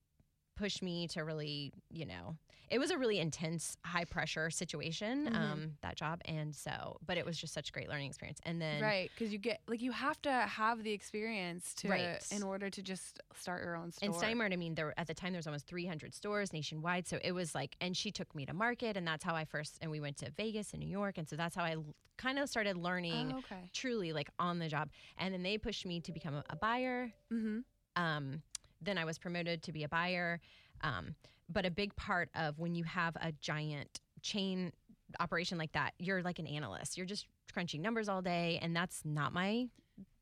pushed 0.56 0.82
me 0.82 1.06
to 1.08 1.20
really, 1.22 1.72
you 1.90 2.06
know, 2.06 2.36
it 2.68 2.80
was 2.80 2.90
a 2.90 2.98
really 2.98 3.20
intense, 3.20 3.76
high 3.84 4.04
pressure 4.04 4.50
situation, 4.50 5.28
Mhm. 5.32 5.36
um, 5.36 5.76
that 5.82 5.94
job. 5.96 6.20
And 6.24 6.52
so, 6.56 6.96
but 7.06 7.16
it 7.16 7.24
was 7.24 7.38
just 7.38 7.54
such 7.54 7.68
a 7.68 7.72
great 7.72 7.88
learning 7.88 8.08
experience. 8.08 8.40
And 8.42 8.60
then, 8.60 8.82
Right, 8.82 9.08
because 9.14 9.32
you 9.32 9.38
get 9.38 9.60
like 9.68 9.80
you 9.80 9.92
have 9.92 10.20
to 10.22 10.32
have 10.32 10.82
the 10.82 10.90
experience 10.92 11.74
to 11.74 11.88
Right. 11.90 12.26
in 12.32 12.42
order 12.42 12.68
to 12.68 12.82
just 12.82 13.20
start 13.36 13.62
your 13.62 13.76
own 13.76 13.92
store. 13.92 14.06
and 14.08 14.14
Stein 14.16 14.38
Mart, 14.38 14.52
I 14.52 14.56
mean, 14.56 14.74
there 14.74 14.92
at 14.98 15.06
the 15.06 15.14
time 15.14 15.32
there 15.32 15.38
was 15.38 15.46
almost 15.46 15.66
300 15.68 16.12
stores 16.12 16.52
nationwide. 16.52 17.06
So 17.06 17.20
it 17.22 17.30
was 17.32 17.54
like, 17.54 17.76
and 17.80 17.96
she 17.96 18.10
took 18.10 18.34
me 18.34 18.44
to 18.46 18.52
market, 18.52 18.96
and 18.96 19.06
that's 19.06 19.22
how 19.22 19.36
I 19.36 19.44
first. 19.44 19.78
And 19.80 19.90
we 19.90 20.00
went 20.00 20.16
to 20.18 20.30
Vegas 20.32 20.72
and 20.72 20.80
New 20.82 20.88
York, 20.90 21.18
and 21.18 21.28
so 21.28 21.36
that's 21.36 21.54
how 21.54 21.62
I 21.62 21.76
kind 22.16 22.38
of 22.40 22.48
started 22.48 22.76
learning 22.76 23.30
Oh, 23.32 23.38
okay. 23.38 23.70
truly 23.74 24.12
like 24.12 24.30
on 24.40 24.58
the 24.58 24.68
job. 24.68 24.88
And 25.18 25.32
then 25.32 25.42
they 25.44 25.56
pushed 25.58 25.86
me 25.86 26.00
to 26.00 26.10
become 26.10 26.34
a, 26.34 26.42
a 26.50 26.56
buyer. 26.56 27.12
Mm-hmm. 27.32 27.58
um, 28.02 28.42
then 28.80 28.98
I 28.98 29.04
was 29.04 29.18
promoted 29.18 29.62
to 29.64 29.72
be 29.72 29.84
a 29.84 29.88
buyer. 29.88 30.40
Um, 30.82 31.14
but 31.48 31.64
a 31.64 31.70
big 31.70 31.94
part 31.96 32.28
of 32.34 32.58
when 32.58 32.74
you 32.74 32.84
have 32.84 33.16
a 33.16 33.32
giant 33.40 34.00
chain 34.22 34.72
operation 35.20 35.58
like 35.58 35.72
that, 35.72 35.94
you're 35.98 36.22
like 36.22 36.38
an 36.38 36.46
analyst. 36.46 36.96
You're 36.96 37.06
just 37.06 37.26
crunching 37.52 37.82
numbers 37.82 38.08
all 38.08 38.22
day, 38.22 38.58
and 38.60 38.74
that's 38.74 39.02
not 39.04 39.32
my. 39.32 39.68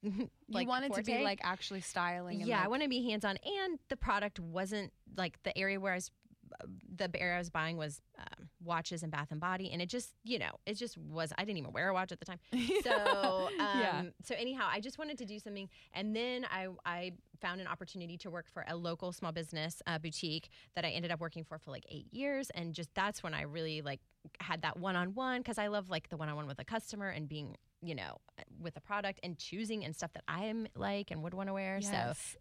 like, 0.49 0.65
you 0.65 0.69
wanted 0.69 0.93
to 0.95 1.03
be 1.03 1.23
like 1.23 1.41
actually 1.43 1.81
styling. 1.81 2.41
And 2.41 2.49
yeah, 2.49 2.59
I 2.59 2.61
like, 2.63 2.71
want 2.71 2.83
to 2.83 2.89
be 2.89 3.09
hands 3.09 3.25
on, 3.25 3.39
and 3.63 3.79
the 3.89 3.97
product 3.97 4.39
wasn't 4.39 4.93
like 5.17 5.43
the 5.43 5.57
area 5.57 5.81
where 5.81 5.93
I 5.93 5.97
was. 5.97 6.11
The 6.95 7.11
area 7.19 7.37
I 7.37 7.39
was 7.39 7.51
buying 7.51 7.77
was 7.77 8.01
um, 8.19 8.27
watches 8.65 9.03
and 9.03 9.11
Bath 9.13 9.29
and 9.31 9.41
Body, 9.41 9.71
and 9.73 9.81
it 9.83 9.89
just, 9.89 10.11
you 10.25 10.39
know, 10.39 10.51
it 10.67 10.75
just 10.75 10.97
was. 10.99 11.33
I 11.39 11.45
didn't 11.45 11.59
even 11.59 11.73
wear 11.73 11.89
a 11.89 11.95
watch 11.95 12.13
at 12.13 12.19
the 12.19 12.25
time. 12.25 12.39
So, 12.83 13.49
um, 13.59 13.81
Yeah. 13.81 14.03
so 14.25 14.35
anyhow, 14.37 14.67
I 14.71 14.81
just 14.81 14.99
wanted 14.99 15.19
to 15.19 15.25
do 15.25 15.39
something, 15.39 15.69
and 15.93 16.15
then 16.15 16.45
I 16.51 16.69
I 16.85 17.13
found 17.41 17.61
an 17.61 17.67
opportunity 17.67 18.17
to 18.19 18.31
work 18.31 18.47
for 18.53 18.65
a 18.69 18.77
local 18.77 19.13
small 19.13 19.33
business 19.33 19.83
uh, 19.87 19.99
boutique 19.99 20.49
that 20.75 20.85
I 20.85 20.91
ended 20.91 21.11
up 21.11 21.21
working 21.21 21.45
for 21.45 21.59
for 21.59 21.71
like 21.71 21.85
eight 21.89 22.07
years, 22.13 22.51
and 22.51 22.75
just 22.75 22.95
that's 22.95 23.23
when 23.23 23.35
I 23.35 23.43
really 23.43 23.83
like 23.83 24.01
had 24.41 24.63
that 24.63 24.79
one 24.79 24.97
on 24.97 25.15
one 25.15 25.41
because 25.41 25.59
I 25.59 25.67
love 25.69 25.91
like 25.91 26.09
the 26.09 26.17
one 26.17 26.29
on 26.29 26.37
one 26.37 26.47
with 26.47 26.59
a 26.59 26.65
customer 26.65 27.09
and 27.11 27.29
being 27.29 27.57
you 27.83 27.95
know 27.95 28.17
with 28.61 28.77
a 28.77 28.81
product 28.81 29.21
and 29.23 29.37
choosing 29.39 29.85
and 29.85 29.95
stuff 29.95 30.13
that 30.15 30.25
I 30.27 30.45
am 30.47 30.67
like 30.75 31.11
and 31.11 31.23
would 31.23 31.35
want 31.35 31.49
to 31.49 31.53
wear. 31.55 31.81
So 31.83 31.91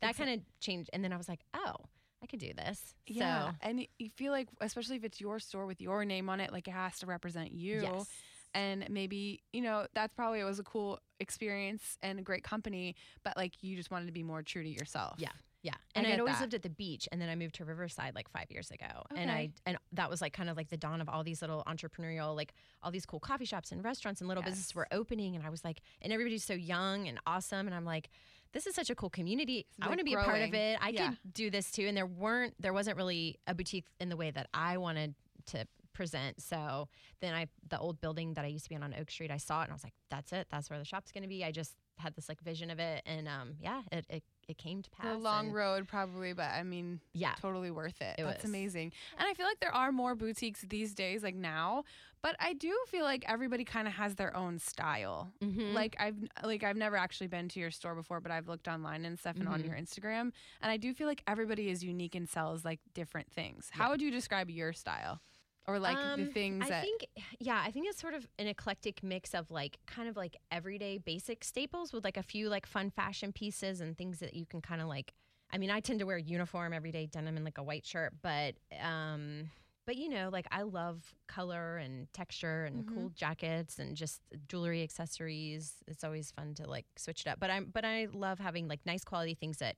that 0.02 0.16
kind 0.18 0.30
of 0.40 0.40
changed, 0.60 0.90
and 0.94 1.04
then 1.04 1.12
I 1.14 1.18
was 1.18 1.28
like, 1.28 1.42
oh, 1.54 1.76
I 2.24 2.26
could 2.26 2.40
do 2.40 2.54
this. 2.54 2.96
Yeah, 3.06 3.50
So 3.50 3.56
and 3.62 3.86
you 4.00 4.10
feel 4.16 4.32
like, 4.32 4.48
especially 4.62 4.96
if 4.96 5.04
it's 5.04 5.20
your 5.20 5.40
store 5.40 5.66
with 5.66 5.82
your 5.82 6.06
name 6.06 6.30
on 6.30 6.40
it, 6.40 6.52
like 6.54 6.68
it 6.68 6.72
has 6.72 6.98
to 7.00 7.06
represent 7.06 7.52
you. 7.52 7.82
yes. 7.82 8.08
And 8.56 8.86
maybe 8.90 9.42
you 9.52 9.62
know 9.62 9.88
that's 9.96 10.14
probably 10.14 10.40
it 10.40 10.44
was 10.44 10.60
a 10.60 10.64
cool 10.64 11.00
experience 11.20 11.98
and 12.02 12.20
a 12.20 12.22
great 12.22 12.44
company, 12.44 12.96
but 13.24 13.36
like 13.36 13.62
you 13.62 13.76
just 13.76 13.90
wanted 13.92 14.06
to 14.06 14.12
be 14.12 14.24
more 14.24 14.44
true 14.44 14.64
to 14.64 14.70
yourself. 14.70 15.16
Yeah. 15.18 15.30
Yeah, 15.64 15.76
and 15.96 16.06
I'd 16.06 16.20
always 16.20 16.36
that. 16.36 16.42
lived 16.42 16.54
at 16.56 16.62
the 16.62 16.70
beach, 16.70 17.08
and 17.10 17.22
then 17.22 17.30
I 17.30 17.36
moved 17.36 17.56
to 17.56 17.64
Riverside 17.64 18.16
like 18.16 18.30
five 18.30 18.52
years 18.52 18.70
ago, 18.70 19.06
and 19.16 19.32
I 19.32 19.52
and 19.66 19.78
that 19.94 20.10
was 20.10 20.22
like 20.22 20.34
kind 20.34 20.50
of 20.50 20.58
like 20.58 20.68
the 20.68 20.76
dawn 20.76 21.00
of 21.00 21.08
all 21.08 21.24
these 21.24 21.42
little 21.42 21.64
entrepreneurial, 21.66 22.36
like 22.36 22.54
all 22.84 22.92
these 22.92 23.06
cool 23.06 23.22
coffee 23.22 23.46
shops 23.46 23.72
and 23.72 23.82
restaurants 23.82 24.20
and 24.20 24.28
little 24.28 24.44
businesses 24.44 24.76
were 24.76 24.90
opening, 24.92 25.38
and 25.38 25.46
I 25.46 25.50
was 25.50 25.64
like, 25.64 25.80
and 26.02 26.12
everybody's 26.12 26.44
so 26.44 26.54
young 26.54 27.08
and 27.08 27.18
awesome, 27.26 27.66
and 27.66 27.74
I'm 27.74 27.86
like, 27.86 28.10
this 28.54 28.68
is 28.68 28.76
such 28.76 28.90
a 28.90 28.96
cool 28.96 29.10
community. 29.10 29.66
I 29.82 29.88
want 29.88 30.00
to 30.00 30.06
be 30.06 30.14
a 30.14 30.18
part 30.18 30.42
of 30.42 30.54
it. 30.54 30.78
I 30.82 30.90
Yeah. 30.90 31.10
could 31.10 31.34
do 31.34 31.50
this 31.50 31.72
too, 31.72 31.88
and 31.88 31.98
there 31.98 32.06
weren't, 32.06 32.54
there 32.62 32.74
wasn't 32.74 32.98
really 32.98 33.40
a 33.48 33.54
boutique 33.54 33.86
in 34.00 34.10
the 34.10 34.16
way 34.18 34.32
that 34.32 34.48
I 34.54 34.78
wanted 34.78 35.16
to 35.48 35.68
present. 35.94 36.42
So 36.42 36.88
then 37.22 37.34
I, 37.34 37.48
the 37.70 37.78
old 37.80 38.00
building 38.02 38.34
that 38.36 38.46
I 38.46 38.48
used 38.48 38.64
to 38.66 38.70
be 38.70 38.76
on 38.76 38.84
on 38.84 38.94
Oak 39.00 39.12
Street, 39.12 39.30
I 39.32 39.38
saw 39.38 39.62
it, 39.62 39.66
and 39.66 39.72
I 39.72 39.76
was 39.76 39.84
like, 39.84 39.94
that's 40.10 40.32
it. 40.34 40.48
That's 40.50 40.70
where 40.70 40.80
the 40.80 40.86
shop's 40.86 41.12
going 41.12 41.24
to 41.24 41.28
be. 41.30 41.44
I 41.44 41.52
just 41.52 41.76
had 41.98 42.16
this 42.16 42.28
like 42.30 42.42
vision 42.42 42.70
of 42.70 42.80
it, 42.80 43.02
and 43.06 43.28
um, 43.28 43.56
yeah, 43.60 43.82
it 43.92 44.06
it, 44.10 44.24
it 44.48 44.58
came 44.58 44.82
to 44.82 44.90
pass. 44.90 45.06
The 45.06 45.18
long 45.18 45.48
and- 45.48 45.56
road, 45.56 45.88
probably, 45.88 46.34
but 46.34 46.52
I 46.52 46.64
mean, 46.64 47.00
yeah. 47.14 47.34
totally 47.40 47.72
worth 47.72 48.02
it. 48.02 48.16
It 48.20 48.24
That's 48.24 48.44
was. 48.44 48.50
amazing. 48.50 48.92
And 49.18 49.28
I 49.28 49.34
feel 49.34 49.46
like 49.46 49.60
there 49.60 49.74
are 49.74 49.92
more 49.92 50.16
boutiques 50.16 50.62
these 50.62 50.94
days, 50.94 51.24
like 51.24 51.36
now, 51.36 51.84
but 52.22 52.36
I 52.40 52.54
do 52.54 52.74
feel 52.88 53.04
like 53.04 53.24
everybody 53.28 53.64
kind 53.64 53.88
of 53.88 53.94
has 53.94 54.16
their 54.16 54.36
own 54.36 54.60
style. 54.60 55.32
Mhm. 55.42 55.74
Like 55.74 55.96
I've 56.00 56.16
like 56.44 56.64
I've 56.64 56.78
never 56.78 56.98
actually 56.98 57.28
been 57.28 57.48
to 57.50 57.60
your 57.60 57.72
store 57.72 57.96
before, 57.96 58.20
but 58.20 58.32
I've 58.32 58.48
looked 58.48 58.68
online 58.68 59.06
and 59.06 59.18
stuff 59.18 59.38
and 59.38 59.48
on 59.48 59.62
Mhm. 59.62 59.66
your 59.68 59.76
Instagram, 59.76 60.32
and 60.62 60.72
I 60.72 60.78
do 60.78 60.94
feel 60.94 61.08
like 61.08 61.24
everybody 61.28 61.70
is 61.70 61.84
unique 61.84 62.16
and 62.16 62.28
sells 62.28 62.66
like 62.66 62.80
different 62.94 63.32
things. 63.32 63.70
How 63.72 63.86
Yeah. 63.86 63.90
would 63.92 64.02
you 64.02 64.12
describe 64.12 64.50
your 64.50 64.74
style, 64.74 65.22
or 65.68 65.80
like 65.80 66.00
the 66.02 66.10
Um, 66.12 66.26
things 66.26 66.62
I 66.66 66.70
that? 66.70 66.86
think, 66.86 67.08
yeah, 67.40 67.62
I 67.66 67.72
think 67.72 67.88
it's 67.88 68.00
sort 68.00 68.14
of 68.14 68.28
an 68.40 68.48
eclectic 68.48 69.04
mix 69.04 69.34
of 69.34 69.50
like 69.52 69.78
kind 69.86 70.08
of 70.10 70.16
like 70.18 70.38
everyday 70.52 70.98
basic 70.98 71.44
staples 71.44 71.94
with 71.94 72.04
like 72.04 72.18
a 72.18 72.24
few 72.24 72.50
like 72.50 72.66
fun 72.66 72.90
fashion 72.90 73.32
pieces 73.32 73.82
and 73.82 73.98
things 73.98 74.20
that 74.20 74.34
you 74.34 74.46
can 74.46 74.62
kind 74.62 74.82
of 74.82 74.88
like. 74.88 75.14
I 75.52 75.58
mean, 75.60 75.70
I 75.70 75.82
tend 75.82 76.00
to 76.00 76.06
wear 76.06 76.18
uniform 76.18 76.74
everyday 76.74 77.06
denim 77.06 77.36
and 77.36 77.46
like 77.46 77.60
a 77.60 77.64
white 77.64 77.86
shirt, 77.86 78.14
but 78.24 78.56
um, 78.82 79.52
but 79.86 79.98
you 79.98 80.10
know, 80.10 80.30
like 80.32 80.48
I 80.52 80.64
love 80.64 81.14
color 81.28 81.78
and 81.78 82.12
texture 82.14 82.66
and 82.66 82.84
Mhm. 82.84 82.94
cool 82.94 83.10
jackets 83.10 83.78
and 83.78 83.96
just 83.96 84.22
jewelry 84.48 84.82
accessories. 84.82 85.76
It's 85.88 86.04
always 86.04 86.32
fun 86.32 86.56
to 86.56 86.68
like 86.68 86.86
switch 86.98 87.22
it 87.22 87.28
up. 87.28 87.40
But 87.40 87.52
I'm 87.52 87.66
but 87.72 87.86
I 87.86 88.08
love 88.12 88.40
having 88.40 88.68
like 88.68 88.80
nice 88.86 89.04
quality 89.04 89.36
things 89.36 89.58
that 89.58 89.76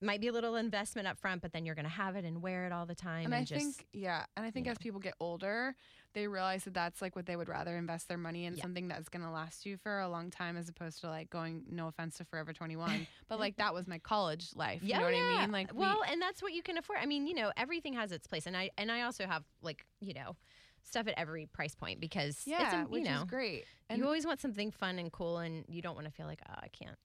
might 0.00 0.20
be 0.20 0.28
a 0.28 0.32
little 0.32 0.56
investment 0.56 1.08
up 1.08 1.18
front, 1.18 1.40
but 1.42 1.52
then 1.52 1.64
you're 1.64 1.74
gonna 1.74 1.88
have 1.88 2.16
it 2.16 2.24
and 2.24 2.42
wear 2.42 2.66
it 2.66 2.72
all 2.72 2.84
the 2.86 2.94
time. 2.94 3.24
and 3.26 3.26
And, 3.26 3.34
I 3.34 3.44
just 3.44 3.64
think, 3.78 3.86
yeah, 3.92 4.24
and 4.36 4.44
I 4.44 4.50
think 4.50 4.66
as 4.68 4.76
people 4.78 5.00
get 5.00 5.14
older, 5.20 5.74
they 6.12 6.26
realize 6.28 6.64
that 6.64 6.74
that's 6.74 7.00
like 7.02 7.16
what 7.16 7.26
they 7.26 7.34
would 7.36 7.48
rather 7.48 7.76
invest 7.76 8.06
their 8.08 8.18
money 8.18 8.44
in 8.44 8.56
Yeah. 8.56 8.62
something 8.62 8.86
that's 8.86 9.08
going 9.08 9.22
to 9.24 9.30
last 9.30 9.66
you 9.66 9.76
for 9.76 10.00
a 10.00 10.08
long 10.08 10.30
time, 10.30 10.56
as 10.56 10.68
opposed 10.68 11.00
to 11.00 11.08
like 11.08 11.28
going. 11.30 11.64
No 11.70 11.88
offense 11.88 12.16
to 12.18 12.24
Forever 12.24 12.52
Twenty 12.52 12.76
One, 12.76 13.06
but 13.28 13.40
like 13.40 13.56
that 13.56 13.72
was 13.74 13.86
my 13.86 13.98
college 13.98 14.50
life. 14.54 14.80
You 14.82 14.94
know 14.94 15.00
what 15.02 15.14
I 15.14 15.40
mean? 15.40 15.52
Like, 15.52 15.72
we- 15.72 15.80
well, 15.80 16.02
and 16.08 16.20
that's 16.22 16.42
what 16.42 16.52
you 16.52 16.62
can 16.62 16.76
afford. 16.78 16.98
I 17.02 17.06
mean, 17.06 17.26
you 17.26 17.34
know, 17.34 17.50
everything 17.56 17.94
has 17.94 18.12
its 18.12 18.26
place, 18.26 18.46
and 18.46 18.56
I 18.56 18.70
and 18.78 18.92
I 18.92 19.02
also 19.02 19.26
have 19.26 19.44
like 19.62 19.84
you 20.00 20.14
know 20.14 20.36
stuff 20.82 21.06
at 21.08 21.14
every 21.16 21.46
price 21.46 21.74
point 21.74 21.98
because 21.98 22.42
yeah, 22.46 22.64
it's 22.64 22.74
a, 22.74 22.76
you 22.78 22.84
which 22.88 23.04
know 23.04 23.22
is 23.22 23.24
great. 23.24 23.64
And 23.88 23.98
you 23.98 24.04
always 24.04 24.26
want 24.26 24.40
something 24.40 24.70
fun 24.70 24.98
and 24.98 25.10
cool, 25.10 25.38
and 25.38 25.64
you 25.68 25.82
don't 25.82 25.94
want 25.94 26.06
to 26.06 26.12
feel 26.12 26.26
like 26.26 26.40
oh 26.48 26.54
I 26.62 26.68
can't. 26.68 26.96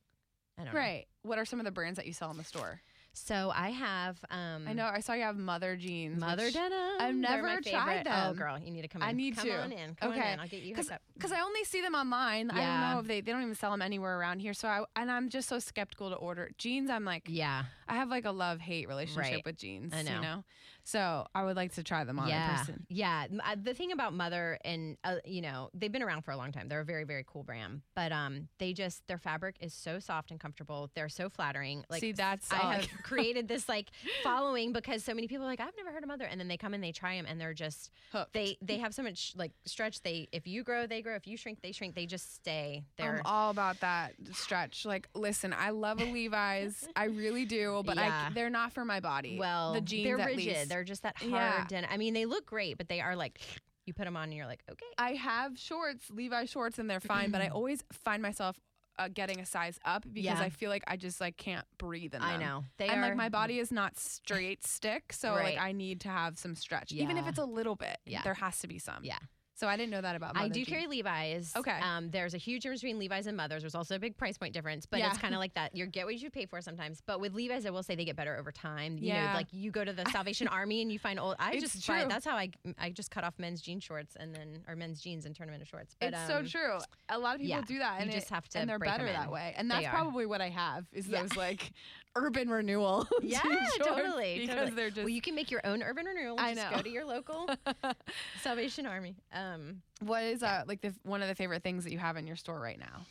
I 0.59 0.65
don't 0.65 0.73
know. 0.73 0.79
right. 0.79 1.05
What 1.23 1.37
are 1.39 1.45
some 1.45 1.59
of 1.59 1.65
the 1.65 1.71
brands 1.71 1.97
that 1.97 2.05
you 2.07 2.13
sell 2.13 2.31
in 2.31 2.37
the 2.37 2.43
store? 2.43 2.81
So 3.11 3.51
I 3.53 3.69
have 3.71 4.17
um 4.29 4.65
I 4.67 4.73
know 4.73 4.85
I 4.85 4.99
saw 4.99 5.13
you 5.13 5.23
have 5.23 5.35
Mother 5.35 5.75
jeans. 5.75 6.19
Mother 6.19 6.43
which- 6.45 6.53
denim. 6.53 6.73
I've 6.99 7.19
They're 7.21 7.41
my 7.41 7.55
never 7.55 7.61
tried 7.61 8.05
favorite. 8.05 8.07
Oh, 8.27 8.33
girl, 8.33 8.59
you 8.59 8.71
need 8.71 8.83
to 8.83 8.87
come 8.87 9.01
in. 9.01 9.07
I 9.07 9.11
need 9.13 9.35
come 9.35 9.47
to. 9.47 9.61
on 9.61 9.71
in. 9.71 9.95
Come 9.95 10.11
Okay. 10.11 10.21
on 10.21 10.33
in. 10.33 10.39
I'll 10.39 10.47
get 10.47 10.61
you 10.61 10.75
hooked 10.75 10.91
up. 10.91 11.01
because 11.15 11.31
I 11.31 11.41
only 11.41 11.63
see 11.63 11.81
them 11.81 11.95
online. 11.95 12.51
I 12.51 12.55
don't 12.63 12.91
know 12.93 12.99
if 12.99 13.07
they 13.07 13.21
they 13.21 13.31
don't 13.31 13.41
even 13.41 13.55
sell 13.55 13.71
them 13.71 13.81
anywhere 13.81 14.17
around 14.19 14.39
here. 14.39 14.53
So 14.53 14.67
I 14.67 14.83
and 14.95 15.11
I'm 15.11 15.29
just 15.29 15.49
so 15.49 15.57
skeptical 15.59 16.09
to 16.11 16.15
order 16.17 16.51
jeans. 16.57 16.89
I'm 16.91 17.03
like 17.03 17.23
Yeah. 17.27 17.63
I 17.87 17.95
have 17.95 18.09
like 18.09 18.25
a 18.25 18.31
love 18.31 18.59
hate 18.59 18.87
relationship 18.87 19.33
Right. 19.33 19.45
with 19.45 19.57
jeans. 19.57 19.91
I 19.93 20.01
You 20.01 20.21
know. 20.21 20.43
So 20.89 21.27
I 21.35 21.43
would 21.43 21.55
like 21.55 21.73
to 21.75 21.83
try 21.83 22.03
them 22.03 22.17
on 22.19 22.25
in 22.25 22.31
yeah, 22.31 22.57
person. 22.57 22.85
yeah. 22.89 23.27
Uh, 23.45 23.55
The 23.61 23.73
thing 23.73 23.91
about 23.91 24.13
Mother 24.13 24.57
and 24.65 24.97
uh, 25.03 25.17
you 25.23 25.41
know 25.41 25.69
they've 25.73 25.91
been 25.91 26.01
around 26.03 26.23
for 26.23 26.31
a 26.31 26.37
long 26.37 26.51
time. 26.51 26.67
They're 26.67 26.79
a 26.79 26.85
very 26.85 27.03
very 27.03 27.23
cool 27.27 27.43
brand, 27.43 27.81
but 27.95 28.11
um 28.11 28.47
they 28.57 28.73
just 28.73 29.05
their 29.07 29.17
fabric 29.19 29.55
is 29.59 29.73
so 29.73 29.99
soft 29.99 30.31
and 30.31 30.39
comfortable. 30.39 30.89
They're 30.95 31.09
so 31.09 31.29
flattering. 31.29 31.85
Like 31.89 32.01
See, 32.01 32.11
that's 32.11 32.51
I 32.51 32.73
have 32.75 32.87
created 33.03 33.47
this 33.47 33.69
like 33.69 33.87
following 34.23 34.73
because 34.73 35.03
so 35.03 35.13
many 35.13 35.27
people 35.27 35.45
are 35.45 35.49
like 35.49 35.59
I've 35.59 35.75
never 35.77 35.91
heard 35.91 36.03
of 36.03 36.07
Mother, 36.09 36.25
and 36.25 36.39
then 36.39 36.47
they 36.47 36.57
come 36.57 36.73
and 36.73 36.83
they 36.83 36.91
try 36.91 37.15
them 37.15 37.25
and 37.29 37.39
they're 37.39 37.53
just 37.53 37.91
Hooked. 38.11 38.33
they 38.33 38.57
they 38.61 38.77
have 38.79 38.93
so 38.93 39.03
much 39.03 39.33
like 39.35 39.51
stretch. 39.65 40.01
They 40.01 40.27
if 40.31 40.47
you 40.47 40.63
grow 40.63 40.87
they 40.87 41.01
grow. 41.01 41.15
If 41.15 41.27
you 41.27 41.37
shrink 41.37 41.61
they 41.61 41.71
shrink. 41.71 41.95
They 41.95 42.05
just 42.05 42.33
stay. 42.35 42.83
They're 42.97 43.17
I'm 43.17 43.21
all 43.25 43.51
about 43.51 43.79
that 43.81 44.13
stretch. 44.33 44.85
Like, 44.85 45.07
listen, 45.13 45.53
I 45.53 45.71
love 45.71 45.99
a 46.01 46.05
Levi's. 46.05 46.87
I 46.95 47.05
really 47.05 47.45
do, 47.45 47.81
but 47.85 47.95
Yeah. 47.97 48.27
I, 48.29 48.33
they're 48.33 48.49
not 48.49 48.71
for 48.73 48.85
my 48.85 48.99
body. 48.99 49.37
well 49.39 49.73
the 49.73 49.81
jeans 49.81 50.05
they're 50.05 50.19
at 50.19 50.27
rigid. 50.27 50.45
least. 50.57 50.69
They're 50.69 50.78
just 50.83 51.03
that 51.03 51.17
hard. 51.17 51.31
Yeah. 51.71 51.77
And 51.77 51.87
I 51.89 51.97
mean 51.97 52.13
they 52.13 52.25
look 52.25 52.45
great, 52.45 52.77
but 52.77 52.87
they 52.89 53.01
are 53.01 53.15
like 53.15 53.39
you 53.85 53.93
put 53.93 54.05
them 54.05 54.15
on 54.17 54.25
and 54.25 54.33
you're 54.33 54.45
like 54.47 54.63
okay. 54.69 54.85
I 54.97 55.11
have 55.13 55.57
shorts, 55.57 56.09
Levi 56.11 56.45
shorts, 56.45 56.77
and 56.79 56.89
they're 56.89 56.99
fine. 56.99 57.31
but 57.31 57.41
I 57.41 57.47
always 57.47 57.83
find 57.91 58.21
myself 58.21 58.55
uh, 58.97 59.07
getting 59.07 59.39
a 59.39 59.45
size 59.45 59.79
up 59.85 60.03
because 60.03 60.25
Yeah. 60.39 60.41
I 60.41 60.49
feel 60.49 60.69
like 60.69 60.83
I 60.85 60.97
just 60.97 61.21
like 61.21 61.37
can't 61.37 61.65
breathe 61.77 62.13
in 62.13 62.19
them. 62.21 62.29
I 62.29 62.35
know 62.37 62.65
they 62.77 62.87
and 62.89 62.99
are 62.99 63.07
like 63.07 63.15
my 63.15 63.29
body 63.29 63.57
is 63.59 63.71
not 63.71 63.97
straight 63.99 64.65
stick, 64.67 65.13
so 65.13 65.33
Right. 65.33 65.55
like 65.55 65.63
I 65.63 65.71
need 65.71 66.01
to 66.01 66.09
have 66.09 66.37
some 66.37 66.53
stretch, 66.55 66.91
even 66.91 67.15
if 67.17 67.25
it's 67.27 67.39
a 67.39 67.45
little 67.45 67.75
bit. 67.75 67.97
Yeah. 68.05 68.21
there 68.23 68.33
has 68.33 68.59
to 68.59 68.67
be 68.67 68.77
some. 68.77 69.03
Yeah. 69.03 69.17
So 69.59 69.67
I 69.67 69.75
didn't 69.75 69.89
know 69.91 69.99
that 69.99 70.15
about. 70.15 70.37
I 70.37 70.47
do 70.47 70.53
jeans. 70.61 70.69
carry 70.69 70.87
Levi's. 70.87 71.51
Okay. 71.53 71.77
Um, 71.81 72.09
there's 72.11 72.33
a 72.33 72.37
huge 72.37 72.63
difference 72.63 72.79
between 72.81 72.97
Levi's 72.97 73.27
and 73.27 73.35
Mothers. 73.35 73.61
There's 73.61 73.75
also 73.75 73.95
a 73.95 73.99
big 73.99 74.15
price 74.15 74.37
point 74.37 74.53
difference, 74.53 74.85
but 74.85 74.99
Yeah. 74.99 75.09
it's 75.09 75.17
kind 75.17 75.33
of 75.33 75.39
like 75.39 75.53
that. 75.55 75.75
You 75.79 75.85
get 75.85 76.05
what 76.05 76.15
you 76.15 76.29
pay 76.29 76.45
for 76.45 76.61
sometimes. 76.61 77.01
But 77.05 77.19
with 77.19 77.33
Levi's, 77.33 77.65
I 77.65 77.69
will 77.69 77.83
say 77.83 77.95
they 77.95 78.05
get 78.05 78.15
better 78.15 78.37
over 78.37 78.53
time. 78.53 78.97
You 78.97 79.07
Yeah. 79.07 79.27
know, 79.27 79.33
like 79.33 79.47
you 79.51 79.69
go 79.69 79.83
to 79.83 79.91
the 79.91 80.05
Salvation 80.13 80.47
Army 80.47 80.81
and 80.81 80.91
you 80.91 80.97
find 80.97 81.19
old. 81.19 81.35
I 81.39 81.51
It's 81.53 81.73
just 81.73 81.85
buy, 81.85 81.99
true. 82.01 82.09
that's 82.09 82.23
how 82.25 82.37
I 82.37 82.51
I 82.77 82.89
just 82.91 83.11
cut 83.11 83.25
off 83.25 83.33
men's 83.37 83.59
jean 83.61 83.81
shorts 83.81 84.15
and 84.17 84.33
then 84.33 84.63
or 84.67 84.77
men's 84.77 85.01
jeans 85.01 85.25
and 85.25 85.35
turn 85.35 85.47
them 85.47 85.55
into 85.55 85.65
shorts. 85.65 85.93
But, 85.99 86.13
it's 86.13 86.27
so 86.27 86.37
um, 86.37 86.45
true. 86.47 86.77
A 87.09 87.19
lot 87.19 87.35
of 87.35 87.41
people 87.41 87.49
yeah, 87.57 87.61
do 87.61 87.79
that, 87.79 87.97
you 87.97 88.03
and 88.03 88.11
just 88.11 88.29
have 88.29 88.47
to 88.49 88.59
and 88.59 88.69
they're 88.69 88.79
better 88.79 89.05
that 89.05 89.29
way. 89.29 89.53
And 89.57 89.69
that's 89.69 89.87
probably 89.87 90.25
what 90.25 90.39
I 90.41 90.49
have 90.49 90.85
is 90.93 91.07
Yeah. 91.07 91.21
those 91.23 91.35
like 91.35 91.71
urban 92.15 92.49
renewal. 92.49 93.07
Yeah, 93.21 93.41
jean 93.43 93.51
shorts 93.53 93.77
totally. 93.77 94.39
Because 94.39 94.55
totally. 94.55 94.75
they're 94.75 94.89
just. 94.89 94.99
well, 95.01 95.09
you 95.09 95.21
can 95.21 95.35
make 95.35 95.51
your 95.51 95.61
own 95.65 95.83
urban 95.83 96.05
renewal. 96.05 96.35
I 96.39 96.53
just 96.53 96.69
know. 96.71 96.77
go 96.77 96.83
to 96.83 96.89
your 96.89 97.05
local 97.05 97.49
Salvation 98.41 98.85
Army. 98.85 99.15
Um, 99.33 99.81
what 100.01 100.23
is 100.23 100.41
uh 100.41 100.63
like 100.67 100.81
the 100.81 100.93
one 101.03 101.21
of 101.21 101.27
the 101.27 101.35
favorite 101.35 101.63
things 101.63 101.83
that 101.83 101.91
you 101.91 101.99
have 101.99 102.17
in 102.17 102.25
your 102.25 102.35
store 102.35 102.59
right 102.59 102.79
now? 102.79 103.05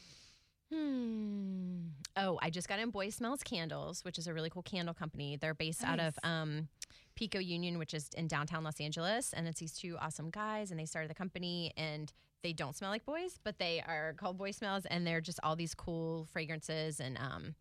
Hmm. 0.73 1.89
Oh, 2.17 2.39
I 2.43 2.51
just 2.51 2.69
got 2.69 2.79
in 2.79 2.91
Boy 2.91 3.11
Smells 3.11 3.43
Candles, 3.43 4.05
which 4.05 4.19
is 4.19 4.27
a 4.27 4.35
really 4.35 4.51
cool 4.51 4.63
candle 4.63 4.95
company. 4.95 5.37
They're 5.37 5.55
based 5.55 5.85
out 5.85 6.01
of 6.01 6.19
um, 6.25 6.69
Pico 7.15 7.39
Union, 7.39 7.79
which 7.79 7.95
is 7.95 8.11
in 8.17 8.27
downtown 8.27 8.65
Los 8.65 8.81
Angeles, 8.81 9.33
and 9.33 9.47
it's 9.47 9.61
these 9.61 9.73
two 9.73 9.97
awesome 10.01 10.31
guys, 10.31 10.71
and 10.71 10.79
they 10.79 10.87
started 10.87 11.11
the 11.11 11.15
company 11.15 11.73
and. 11.77 12.13
They 12.45 12.53
don't 12.53 12.77
smell 12.77 12.91
like 12.91 13.05
boys, 13.05 13.41
but 13.43 13.59
they 13.59 13.81
are 13.85 14.15
called 14.17 14.39
boy 14.39 14.53
smells, 14.53 14.85
and 14.87 15.05
they're 15.05 15.21
just 15.21 15.41
all 15.43 15.57
these 15.57 15.75
cool 15.75 16.29
fragrances, 16.33 17.01
and 17.01 17.19
um, 17.19 17.57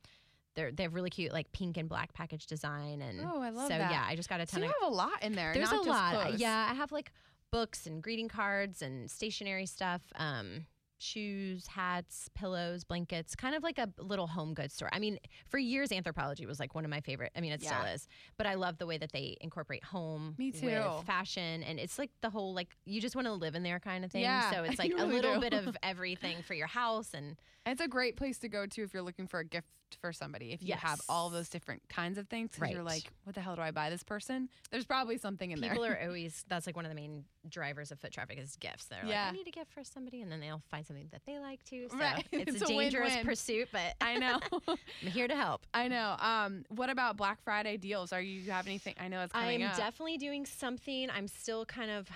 they're 0.58 0.72
they 0.74 0.84
have 0.84 0.94
really 0.94 1.10
cute 1.10 1.32
like 1.32 1.50
pink 1.54 1.78
and 1.78 1.88
black 1.88 2.12
package 2.14 2.46
design, 2.48 3.02
and 3.02 3.22
Oh, 3.22 3.40
I 3.42 3.52
love 3.52 3.70
so 3.72 3.78
that. 3.78 3.92
yeah, 3.92 4.04
I 4.06 4.18
just 4.18 4.28
got 4.28 4.42
a 4.42 4.46
So 4.48 4.54
ton 4.58 4.64
you 4.64 4.70
of 4.70 4.76
have 4.82 4.92
a 4.92 4.94
lot 4.94 5.24
in 5.24 5.32
there. 5.32 5.54
there's 5.54 5.72
a 5.72 5.76
lot. 5.78 6.22
clothes. 6.22 6.42
Yeah, 6.42 6.68
I 6.70 6.74
have 6.74 6.92
like 6.92 7.14
books 7.52 7.86
and 7.88 8.04
greeting 8.04 8.28
cards 8.28 8.82
and 8.82 9.10
stationery 9.10 9.66
stuff, 9.68 10.02
um, 10.16 10.66
shoes, 11.00 11.68
hats, 11.68 12.28
pillows, 12.34 12.84
blankets, 12.84 13.36
kind 13.36 13.56
of 13.56 13.62
like 13.64 13.78
a 13.78 13.88
little 14.00 14.26
home 14.28 14.54
goods 14.56 14.74
store. 14.74 14.90
I 14.92 14.98
mean, 15.00 15.20
for 15.48 15.60
years, 15.60 15.90
Anthropologie 15.90 16.48
was 16.48 16.60
like 16.60 16.74
one 16.74 16.84
of 16.86 16.90
my 16.92 17.02
favorite. 17.02 17.32
I 17.36 17.42
mean, 17.42 17.52
it 17.52 17.62
still 17.62 17.84
is, 17.84 18.08
but 18.36 18.48
I 18.48 18.56
love 18.56 18.80
the 18.80 18.88
way 18.88 18.98
that 18.98 19.12
they 19.12 19.38
incorporate 19.40 19.84
home 19.84 20.34
Me 20.40 20.52
with 20.62 21.06
fashion, 21.06 21.62
and 21.64 21.80
it's 21.80 22.00
like 22.00 22.10
the 22.22 22.30
whole 22.32 22.54
like 22.56 22.76
you 22.86 23.00
just 23.00 23.16
want 23.16 23.28
to 23.28 23.34
live 23.34 23.54
in 23.56 23.62
there 23.64 23.80
kind 23.80 24.04
of 24.04 24.12
thing. 24.12 24.24
Yeah, 24.24 24.52
so 24.52 24.64
it's 24.64 24.80
like 24.80 24.90
you 24.90 24.98
a 24.98 25.06
little 25.06 25.36
do. 25.36 25.40
bit 25.42 25.54
of 25.54 25.78
everything 25.84 26.42
for 26.42 26.56
your 26.56 26.68
house 26.68 27.12
and 27.14 27.38
It's 27.66 27.80
a 27.82 27.88
great 27.88 28.16
place 28.18 28.40
to 28.40 28.50
go 28.50 28.66
to 28.66 28.82
if 28.84 28.94
you're 28.94 29.04
looking 29.04 29.28
for 29.28 29.40
a 29.40 29.46
gift 29.46 29.68
for 30.02 30.12
somebody. 30.14 30.52
If 30.52 30.62
you 30.62 30.74
have 30.76 31.00
all 31.10 31.30
those 31.30 31.50
different 31.50 31.88
kinds 31.90 32.18
of 32.18 32.28
things, 32.28 32.52
'cause 32.56 32.70
you're 32.70 32.84
like, 32.84 33.12
what 33.24 33.36
the 33.36 33.42
hell 33.42 33.56
do 33.56 33.62
I 33.62 33.72
buy 33.72 33.90
this 33.90 34.04
person? 34.04 34.50
There's 34.72 34.86
probably 34.86 35.18
something 35.18 35.52
in 35.52 35.60
there. 35.62 35.70
people 35.72 35.86
are 35.86 35.98
always 36.04 36.44
that's 36.48 36.68
like 36.68 36.76
one 36.76 36.86
of 36.86 36.90
the 36.92 36.96
main 36.96 37.26
drivers 37.48 37.92
of 37.92 38.00
foot 38.00 38.12
traffic 38.12 38.38
is 38.38 38.56
gifts. 38.58 38.86
They're 38.86 39.04
like, 39.06 39.16
I 39.16 39.32
need 39.32 39.48
a 39.48 39.52
gift 39.52 39.72
for 39.74 39.84
somebody, 39.84 40.22
and 40.22 40.32
then 40.32 40.40
they'll 40.42 40.62
find 40.70 40.86
something 40.86 41.08
that 41.12 41.22
they 41.26 41.40
like 41.40 41.64
too. 41.64 41.88
So 41.90 41.98
Right. 41.98 42.26
it's, 42.32 42.52
It's 42.54 42.62
a 42.62 42.66
a 42.66 42.68
dangerous 42.68 43.10
win-win. 43.16 43.26
pursuit, 43.26 43.70
but 43.72 43.96
I 44.02 44.16
know. 44.18 44.40
I'm 44.68 45.08
here 45.08 45.28
to 45.28 45.36
help. 45.36 45.66
I 45.74 45.88
know. 45.88 46.16
Um, 46.20 46.66
what 46.70 46.90
about 46.90 47.16
Black 47.18 47.42
Friday 47.44 47.78
deals? 47.78 48.12
Are 48.14 48.22
you 48.22 48.52
have 48.52 48.68
anything? 48.68 48.96
I 49.00 49.08
know 49.08 49.22
it's 49.22 49.32
i'm 49.36 49.62
up. 49.64 49.78
definitely 49.78 50.18
doing 50.18 50.46
something. 50.46 51.10
I'm 51.10 51.28
still 51.28 51.66
kind 51.66 51.92
of 51.92 52.10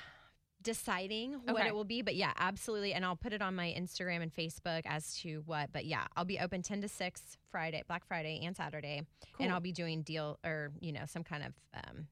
deciding 0.64 1.34
what 1.46 1.56
Okay. 1.58 1.68
it 1.68 1.76
will 1.76 1.84
be, 1.84 2.02
but 2.02 2.16
yeah, 2.16 2.34
absolutely. 2.38 2.94
And 2.94 3.04
I'll 3.06 3.16
put 3.16 3.34
it 3.34 3.42
on 3.42 3.56
my 3.56 3.74
Instagram 3.78 4.22
and 4.22 4.34
Facebook 4.34 4.82
as 4.86 5.16
to 5.22 5.44
what. 5.46 5.72
But 5.74 5.86
yeah, 5.86 6.06
I'll 6.16 6.26
be 6.26 6.40
open 6.40 6.62
10 6.62 6.82
to 6.82 6.88
6 6.88 7.38
Friday, 7.52 7.84
Black 7.88 8.06
Friday 8.06 8.42
and 8.46 8.56
Saturday, 8.56 9.02
Cool. 9.34 9.46
and 9.46 9.54
I'll 9.54 9.60
be 9.60 9.72
doing 9.72 10.02
deal 10.04 10.40
or 10.46 10.72
you 10.80 10.92
know 10.92 11.04
some 11.06 11.24
kind 11.24 11.44
of 11.44 11.54
um, 11.74 12.08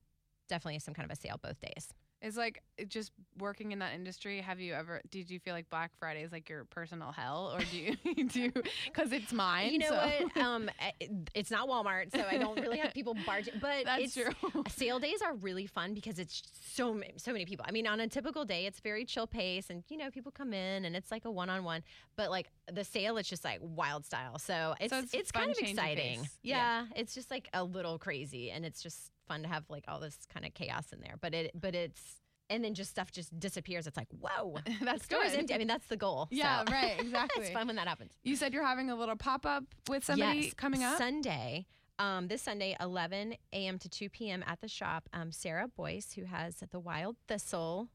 definitely 0.48 0.80
some 0.80 0.94
kind 0.94 1.10
of 1.10 1.18
a 1.18 1.20
sale 1.20 1.40
both 1.42 1.60
days. 1.60 1.94
It's 2.22 2.36
like 2.36 2.62
just 2.90 3.12
working 3.38 3.72
in 3.72 3.80
that 3.80 3.94
industry. 3.94 4.42
Have 4.42 4.60
you 4.60 4.74
ever? 4.74 5.00
Did 5.10 5.30
you 5.30 5.40
feel 5.40 5.54
like 5.54 5.70
Black 5.70 5.92
Friday 6.00 6.24
is 6.24 6.34
like 6.34 6.50
your 6.50 6.66
personal 6.66 7.14
hell, 7.14 7.54
or 7.56 7.60
do 7.60 7.78
you 7.78 7.96
do? 8.28 8.52
Because 8.86 9.12
it's 9.14 9.32
mine. 9.32 9.72
You 9.72 9.80
know 9.80 9.88
so- 9.90 9.96
what? 9.96 10.38
Um, 10.50 10.70
eh, 10.80 11.08
it's 11.34 11.50
not 11.52 11.68
Walmart, 11.70 12.12
so 12.14 12.26
I 12.30 12.38
don't 12.38 12.60
really 12.60 12.78
have 12.80 12.94
people 12.94 13.16
barging. 13.26 13.56
But 13.62 13.86
That's 13.86 14.04
it's, 14.04 14.14
true. 14.16 14.64
Sale 14.70 15.00
days 15.00 15.22
are 15.22 15.34
really 15.36 15.66
fun 15.66 15.94
because 15.94 16.20
it's 16.20 16.42
so 16.74 17.02
so 17.18 17.32
many 17.32 17.46
people. 17.46 17.66
I 17.68 17.72
mean, 17.72 17.88
on 17.88 18.00
a 18.02 18.08
typical 18.08 18.44
day, 18.46 18.66
it's 18.66 18.80
very 18.82 19.06
chill 19.06 19.28
pace, 19.28 19.70
and 19.70 19.84
you 19.90 19.98
know, 19.98 20.10
people 20.12 20.32
come 20.32 20.54
in 20.54 20.86
and 20.86 20.96
it's 20.96 21.12
like 21.12 21.24
a 21.26 21.32
one 21.32 21.50
on 21.50 21.64
one. 21.64 21.84
But 22.18 22.30
like 22.32 22.50
the 22.72 22.84
sale, 22.84 23.16
it's 23.18 23.30
just 23.30 23.44
like 23.46 23.60
wild 23.62 24.06
style. 24.06 24.40
So 24.40 24.76
it's 24.82 24.92
it's 24.94 25.14
it's, 25.14 25.32
kind 25.32 25.52
of 25.52 25.58
exciting. 25.58 26.28
Yeah, 26.44 26.82
Yeah. 26.82 26.86
it's 26.96 27.14
just 27.14 27.32
like 27.32 27.48
a 27.54 27.64
little 27.64 27.98
crazy, 27.98 28.52
and 28.52 28.66
it's 28.66 28.82
just 28.84 29.12
fun 29.30 29.44
to 29.44 29.48
have 29.48 29.64
like 29.70 29.86
all 29.88 30.00
this 30.02 30.18
kind 30.34 30.46
of 30.46 30.54
chaos 30.54 30.92
in 30.92 31.00
there. 31.00 31.16
But 31.22 31.34
it 31.34 31.52
but 31.56 31.74
it's 31.76 32.02
and 32.50 32.64
then 32.64 32.74
just 32.74 32.90
stuff 32.90 33.12
just 33.12 33.40
disappears. 33.40 33.88
It's 33.88 33.96
like 33.96 34.10
whoa, 34.20 34.58
That's 34.82 35.06
store 35.06 35.24
is 35.24 35.32
good. 35.32 35.40
empty. 35.40 35.54
I 35.54 35.58
mean, 35.60 35.68
that's 35.68 35.88
the 35.88 35.96
goal. 35.98 36.28
Yeah, 36.32 36.66
so. 36.66 36.72
right, 36.74 37.00
exactly. 37.00 37.46
it's 37.46 37.54
fun 37.54 37.68
when 37.68 37.78
that 37.78 37.88
happens. 37.88 38.12
You 38.24 38.36
said 38.36 38.54
you're 38.54 38.66
having 38.66 38.90
a 38.90 38.96
little 38.96 39.16
pop 39.16 39.46
up 39.46 39.64
with 39.88 40.04
somebody 40.04 40.40
Yes, 40.40 40.54
coming 40.56 40.84
up. 40.84 40.98
Sunday. 40.98 41.66
Um, 42.00 42.30
this 42.30 42.42
Sunday, 42.42 42.78
11 42.80 43.36
a.m. 43.52 43.78
to 43.78 43.90
2 43.90 44.10
p.m. 44.10 44.42
at 44.48 44.62
the 44.62 44.70
shop. 44.70 45.10
Um, 45.12 45.34
Sarah 45.34 45.68
Boyce, 45.68 46.14
who 46.14 46.24
has 46.24 46.64
the 46.72 46.80
Wild 46.80 47.18
Thistle 47.28 47.90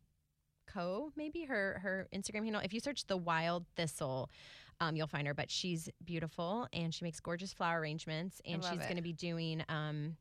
Co. 0.66 1.10
Maybe 1.16 1.44
her 1.44 1.80
her 1.82 2.08
Instagram 2.14 2.44
handle. 2.44 2.60
If 2.62 2.72
you 2.74 2.80
search 2.80 3.06
the 3.06 3.16
Wild 3.16 3.64
Thistle, 3.76 4.30
um, 4.80 4.94
you'll 4.96 5.06
find 5.06 5.26
her. 5.26 5.34
But 5.34 5.50
she's 5.50 5.88
beautiful 6.04 6.68
and 6.72 6.92
she 6.92 7.04
makes 7.04 7.18
gorgeous 7.20 7.52
flower 7.52 7.80
arrangements. 7.80 8.40
And 8.46 8.62
she's 8.62 8.80
going 8.80 8.96
to 8.96 9.02
be 9.02 9.12
doing 9.12 9.64
um, 9.68 10.16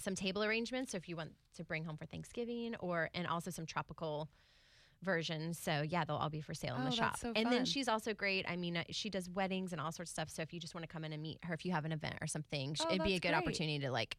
some 0.00 0.14
table 0.14 0.42
arrangements. 0.44 0.92
So 0.92 0.96
if 0.96 1.08
you 1.08 1.16
want 1.16 1.32
to 1.56 1.64
bring 1.64 1.84
home 1.84 1.96
for 1.96 2.06
Thanksgiving, 2.06 2.74
or 2.80 3.10
and 3.14 3.26
also 3.26 3.50
some 3.50 3.66
tropical 3.66 4.28
versions. 5.02 5.58
So 5.58 5.82
yeah, 5.88 6.04
they'll 6.04 6.16
all 6.16 6.30
be 6.30 6.40
for 6.40 6.54
sale 6.54 6.74
in 6.76 6.82
Oh, 6.82 6.84
the 6.86 6.90
shop. 6.90 7.18
so 7.18 7.32
and 7.36 7.52
then 7.52 7.64
she's 7.64 7.86
also 7.88 8.12
great. 8.14 8.44
I 8.48 8.56
mean, 8.56 8.76
uh, 8.78 8.84
she 8.90 9.08
does 9.10 9.28
weddings 9.30 9.72
and 9.72 9.80
all 9.80 9.92
sorts 9.92 10.10
of 10.10 10.12
stuff. 10.14 10.30
So 10.30 10.42
if 10.42 10.52
you 10.52 10.58
just 10.58 10.74
want 10.74 10.82
to 10.82 10.92
come 10.92 11.04
in 11.04 11.12
and 11.12 11.22
meet 11.22 11.38
her, 11.44 11.54
if 11.54 11.64
you 11.64 11.70
have 11.72 11.84
an 11.84 11.92
event 11.92 12.16
or 12.20 12.26
something, 12.26 12.74
Oh, 12.80 12.86
it'd 12.90 13.04
be 13.04 13.14
a 13.14 13.20
good 13.20 13.28
great. 13.28 13.34
opportunity 13.38 13.78
to 13.80 13.90
like. 13.92 14.16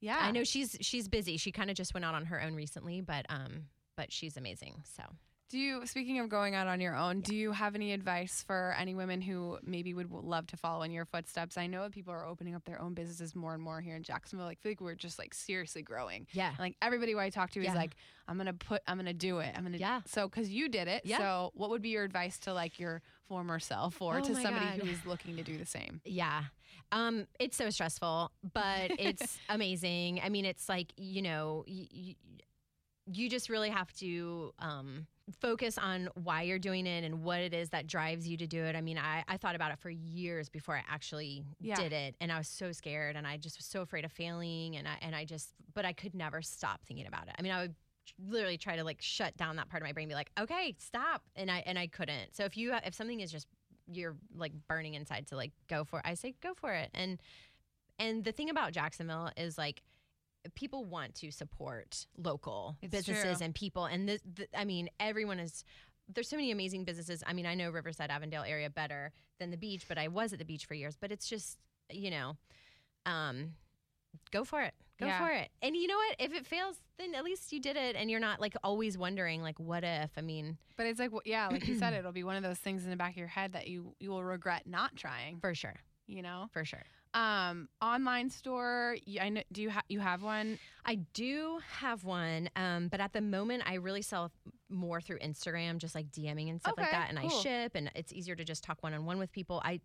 yeah, 0.00 0.18
I 0.20 0.30
know 0.30 0.42
she's 0.44 0.76
she's 0.80 1.06
busy. 1.08 1.36
She 1.36 1.52
kind 1.52 1.70
of 1.70 1.76
just 1.76 1.92
went 1.92 2.04
out 2.06 2.14
on 2.14 2.24
her 2.26 2.40
own 2.42 2.54
recently, 2.54 3.00
but 3.02 3.26
um, 3.28 3.64
but 3.96 4.10
she's 4.10 4.36
amazing. 4.38 4.82
So 4.84 5.02
Do 5.54 5.60
you, 5.60 5.86
speaking 5.86 6.18
of 6.18 6.28
going 6.28 6.56
out 6.56 6.66
on 6.66 6.80
your 6.80 6.96
own, 6.96 7.20
do 7.20 7.32
you 7.32 7.52
have 7.52 7.76
any 7.76 7.92
advice 7.92 8.42
for 8.44 8.74
any 8.76 8.96
women 8.96 9.20
who 9.20 9.56
maybe 9.64 9.94
would 9.94 10.10
love 10.10 10.48
to 10.48 10.56
follow 10.56 10.82
in 10.82 10.90
your 10.90 11.04
footsteps? 11.04 11.56
I 11.56 11.68
know 11.68 11.82
that 11.84 11.92
people 11.92 12.12
are 12.12 12.26
opening 12.26 12.56
up 12.56 12.64
their 12.64 12.82
own 12.82 12.92
businesses 12.92 13.36
more 13.36 13.54
and 13.54 13.62
more 13.62 13.80
here 13.80 13.94
in 13.94 14.02
Jacksonville. 14.02 14.46
Like, 14.48 14.58
I 14.60 14.62
feel 14.64 14.70
like 14.72 14.80
we're 14.80 14.96
just 14.96 15.16
like 15.16 15.32
seriously 15.32 15.82
growing. 15.82 16.26
yeah, 16.32 16.54
Like 16.58 16.74
everybody 16.82 17.12
who 17.12 17.20
I 17.20 17.30
talk 17.30 17.50
to 17.52 17.60
is 17.64 17.72
like, 17.72 17.94
I'm 18.26 18.36
gonna 18.36 18.52
put, 18.52 18.82
I'm 18.88 18.96
gonna 18.96 19.12
do 19.14 19.38
it. 19.38 19.52
I'm 19.56 19.62
gonna, 19.62 19.76
Yeah. 19.78 20.00
So, 20.06 20.28
because 20.28 20.50
you 20.50 20.68
did 20.68 20.88
it. 20.88 21.02
Yeah. 21.04 21.18
So, 21.18 21.50
what 21.54 21.70
would 21.70 21.82
be 21.82 21.90
your 21.90 22.02
advice 22.02 22.36
to 22.40 22.52
like 22.52 22.80
your 22.80 23.00
former 23.28 23.60
self 23.60 24.02
or 24.02 24.16
Oh 24.18 24.20
to 24.22 24.34
somebody 24.34 24.66
God. 24.66 24.80
who 24.80 24.88
is 24.88 25.06
looking 25.06 25.36
to 25.36 25.44
do 25.44 25.56
the 25.56 25.66
same? 25.66 26.00
Yeah. 26.04 26.42
Um, 26.90 27.28
it's 27.38 27.56
so 27.56 27.70
stressful, 27.70 28.32
but 28.54 28.90
it's 28.98 29.38
amazing. 29.48 30.20
I 30.20 30.30
mean, 30.30 30.46
it's 30.46 30.68
like, 30.68 30.92
you 30.96 31.22
know, 31.22 31.64
y- 31.68 31.86
y- 31.94 32.16
you 33.06 33.28
just 33.30 33.48
really 33.48 33.70
have 33.70 33.92
to 33.98 34.52
um, 34.58 35.06
focus 35.40 35.78
on 35.78 36.08
why 36.14 36.42
you're 36.42 36.58
doing 36.58 36.86
it 36.86 37.02
and 37.04 37.22
what 37.22 37.40
it 37.40 37.54
is 37.54 37.70
that 37.70 37.86
drives 37.86 38.28
you 38.28 38.36
to 38.36 38.46
do 38.46 38.62
it. 38.62 38.76
I 38.76 38.80
mean, 38.82 38.98
I, 38.98 39.24
I 39.26 39.36
thought 39.38 39.54
about 39.54 39.72
it 39.72 39.78
for 39.78 39.88
years 39.90 40.48
before 40.50 40.76
I 40.76 40.82
actually 40.88 41.44
Yeah. 41.60 41.76
did 41.76 41.92
it. 41.92 42.14
And 42.20 42.30
I 42.30 42.38
was 42.38 42.48
so 42.48 42.72
scared 42.72 43.16
and 43.16 43.26
I 43.26 43.38
just 43.38 43.56
was 43.58 43.64
so 43.64 43.80
afraid 43.80 44.04
of 44.04 44.12
failing. 44.12 44.76
And 44.76 44.86
I, 44.86 44.96
and 45.00 45.14
I 45.16 45.24
just, 45.24 45.50
but 45.72 45.84
I 45.86 45.92
could 45.94 46.14
never 46.14 46.42
stop 46.42 46.84
thinking 46.84 47.06
about 47.06 47.28
it. 47.28 47.34
I 47.38 47.42
mean, 47.42 47.52
I 47.52 47.62
would 47.62 47.74
literally 48.18 48.58
try 48.58 48.76
to 48.76 48.84
like 48.84 49.00
shut 49.00 49.34
down 49.38 49.56
that 49.56 49.70
part 49.70 49.82
of 49.82 49.86
my 49.86 49.92
brain, 49.92 50.08
be 50.08 50.14
like, 50.14 50.30
okay, 50.38 50.74
stop. 50.78 51.22
And 51.36 51.50
I, 51.50 51.62
and 51.64 51.78
I 51.78 51.86
couldn't. 51.86 52.36
So 52.36 52.44
if 52.44 52.56
you, 52.56 52.74
if 52.84 52.94
something 52.94 53.20
is 53.20 53.32
just 53.32 53.46
you're 53.90 54.16
like 54.34 54.52
burning 54.68 54.94
inside 54.94 55.26
to 55.28 55.36
like 55.36 55.52
go 55.68 55.84
for 55.84 55.98
it. 55.98 56.04
I 56.06 56.14
say 56.14 56.34
go 56.42 56.54
for 56.54 56.72
it. 56.72 56.90
And 56.94 57.20
and 57.98 58.24
the 58.24 58.32
thing 58.32 58.50
about 58.50 58.72
Jacksonville 58.72 59.30
is 59.36 59.56
like 59.56 59.82
people 60.54 60.84
want 60.84 61.14
to 61.16 61.30
support 61.30 62.06
local 62.16 62.76
It's 62.82 62.90
businesses 62.90 63.38
true. 63.38 63.44
and 63.44 63.54
people. 63.54 63.86
And 63.86 64.08
this, 64.08 64.20
th- 64.36 64.48
I 64.56 64.64
mean, 64.64 64.88
everyone 65.00 65.38
is. 65.38 65.64
There's 66.12 66.28
so 66.28 66.36
many 66.36 66.50
amazing 66.50 66.84
businesses. 66.84 67.22
I 67.26 67.32
mean, 67.32 67.46
I 67.46 67.54
know 67.54 67.70
Riverside, 67.70 68.10
Avondale 68.10 68.42
area 68.46 68.68
better 68.68 69.12
than 69.38 69.50
the 69.50 69.56
beach, 69.56 69.86
but 69.88 69.96
I 69.96 70.08
was 70.08 70.34
at 70.34 70.38
the 70.38 70.44
beach 70.44 70.66
for 70.66 70.74
years. 70.74 70.96
But 71.00 71.10
it's 71.10 71.26
just, 71.26 71.56
you 71.90 72.10
know, 72.10 72.36
um, 73.06 73.54
go 74.30 74.44
for 74.44 74.60
it. 74.62 74.74
Go 75.00 75.06
Yeah. 75.06 75.18
for 75.26 75.32
it. 75.32 75.50
And 75.62 75.74
you 75.74 75.88
know 75.88 75.96
what? 75.96 76.16
If 76.18 76.32
it 76.34 76.46
fails, 76.46 76.76
then 76.98 77.14
at 77.14 77.24
least 77.24 77.52
you 77.52 77.60
did 77.60 77.76
it, 77.76 77.96
and 77.96 78.10
you're 78.10 78.20
not 78.20 78.38
like 78.40 78.54
always 78.62 78.96
wondering, 78.98 79.42
like, 79.42 79.58
what 79.58 79.82
if? 79.82 80.10
I 80.16 80.20
mean, 80.20 80.56
But 80.76 80.86
it's 80.86 81.00
like, 81.00 81.10
yeah, 81.24 81.48
like 81.48 81.66
you 81.66 81.76
said, 81.78 81.92
it'll 81.98 82.12
be 82.12 82.22
one 82.22 82.36
of 82.36 82.42
those 82.42 82.58
things 82.58 82.84
in 82.84 82.90
the 82.90 82.96
back 82.96 83.12
of 83.12 83.16
your 83.16 83.26
head 83.26 83.54
that 83.54 83.66
you 83.66 83.94
you 83.98 84.10
will 84.10 84.22
regret 84.22 84.66
not 84.66 84.94
trying. 84.94 85.40
for 85.40 85.54
sure, 85.54 85.74
You 86.06 86.22
know, 86.22 86.48
for 86.52 86.64
sure. 86.64 86.84
Um, 87.14 87.68
online 87.80 88.28
store. 88.28 88.96
I 89.20 89.28
know. 89.28 89.42
Do 89.52 89.62
you 89.62 89.70
ha- 89.70 89.82
you 89.88 90.00
have 90.00 90.22
one? 90.22 90.58
I 90.84 90.96
do 91.14 91.60
have 91.78 92.04
one, 92.04 92.50
um, 92.56 92.88
but 92.88 93.00
at 93.00 93.12
the 93.14 93.20
moment, 93.22 93.62
I 93.66 93.74
really 93.74 94.02
sell 94.02 94.30
more 94.68 95.00
through 95.00 95.18
Instagram, 95.20 95.78
just 95.78 95.94
like 95.94 96.10
DMing 96.10 96.50
and 96.50 96.60
stuff 96.60 96.74
like 96.76 96.90
that. 96.90 97.06
And 97.08 97.18
I 97.18 97.28
ship, 97.28 97.72
and 97.74 97.90
it's 97.94 98.12
easier 98.12 98.34
to 98.34 98.44
just 98.44 98.64
talk 98.64 98.78
one 98.82 98.92
on 98.92 99.06
one 99.06 99.18
with 99.18 99.32
people. 99.32 99.62
I 99.64 99.80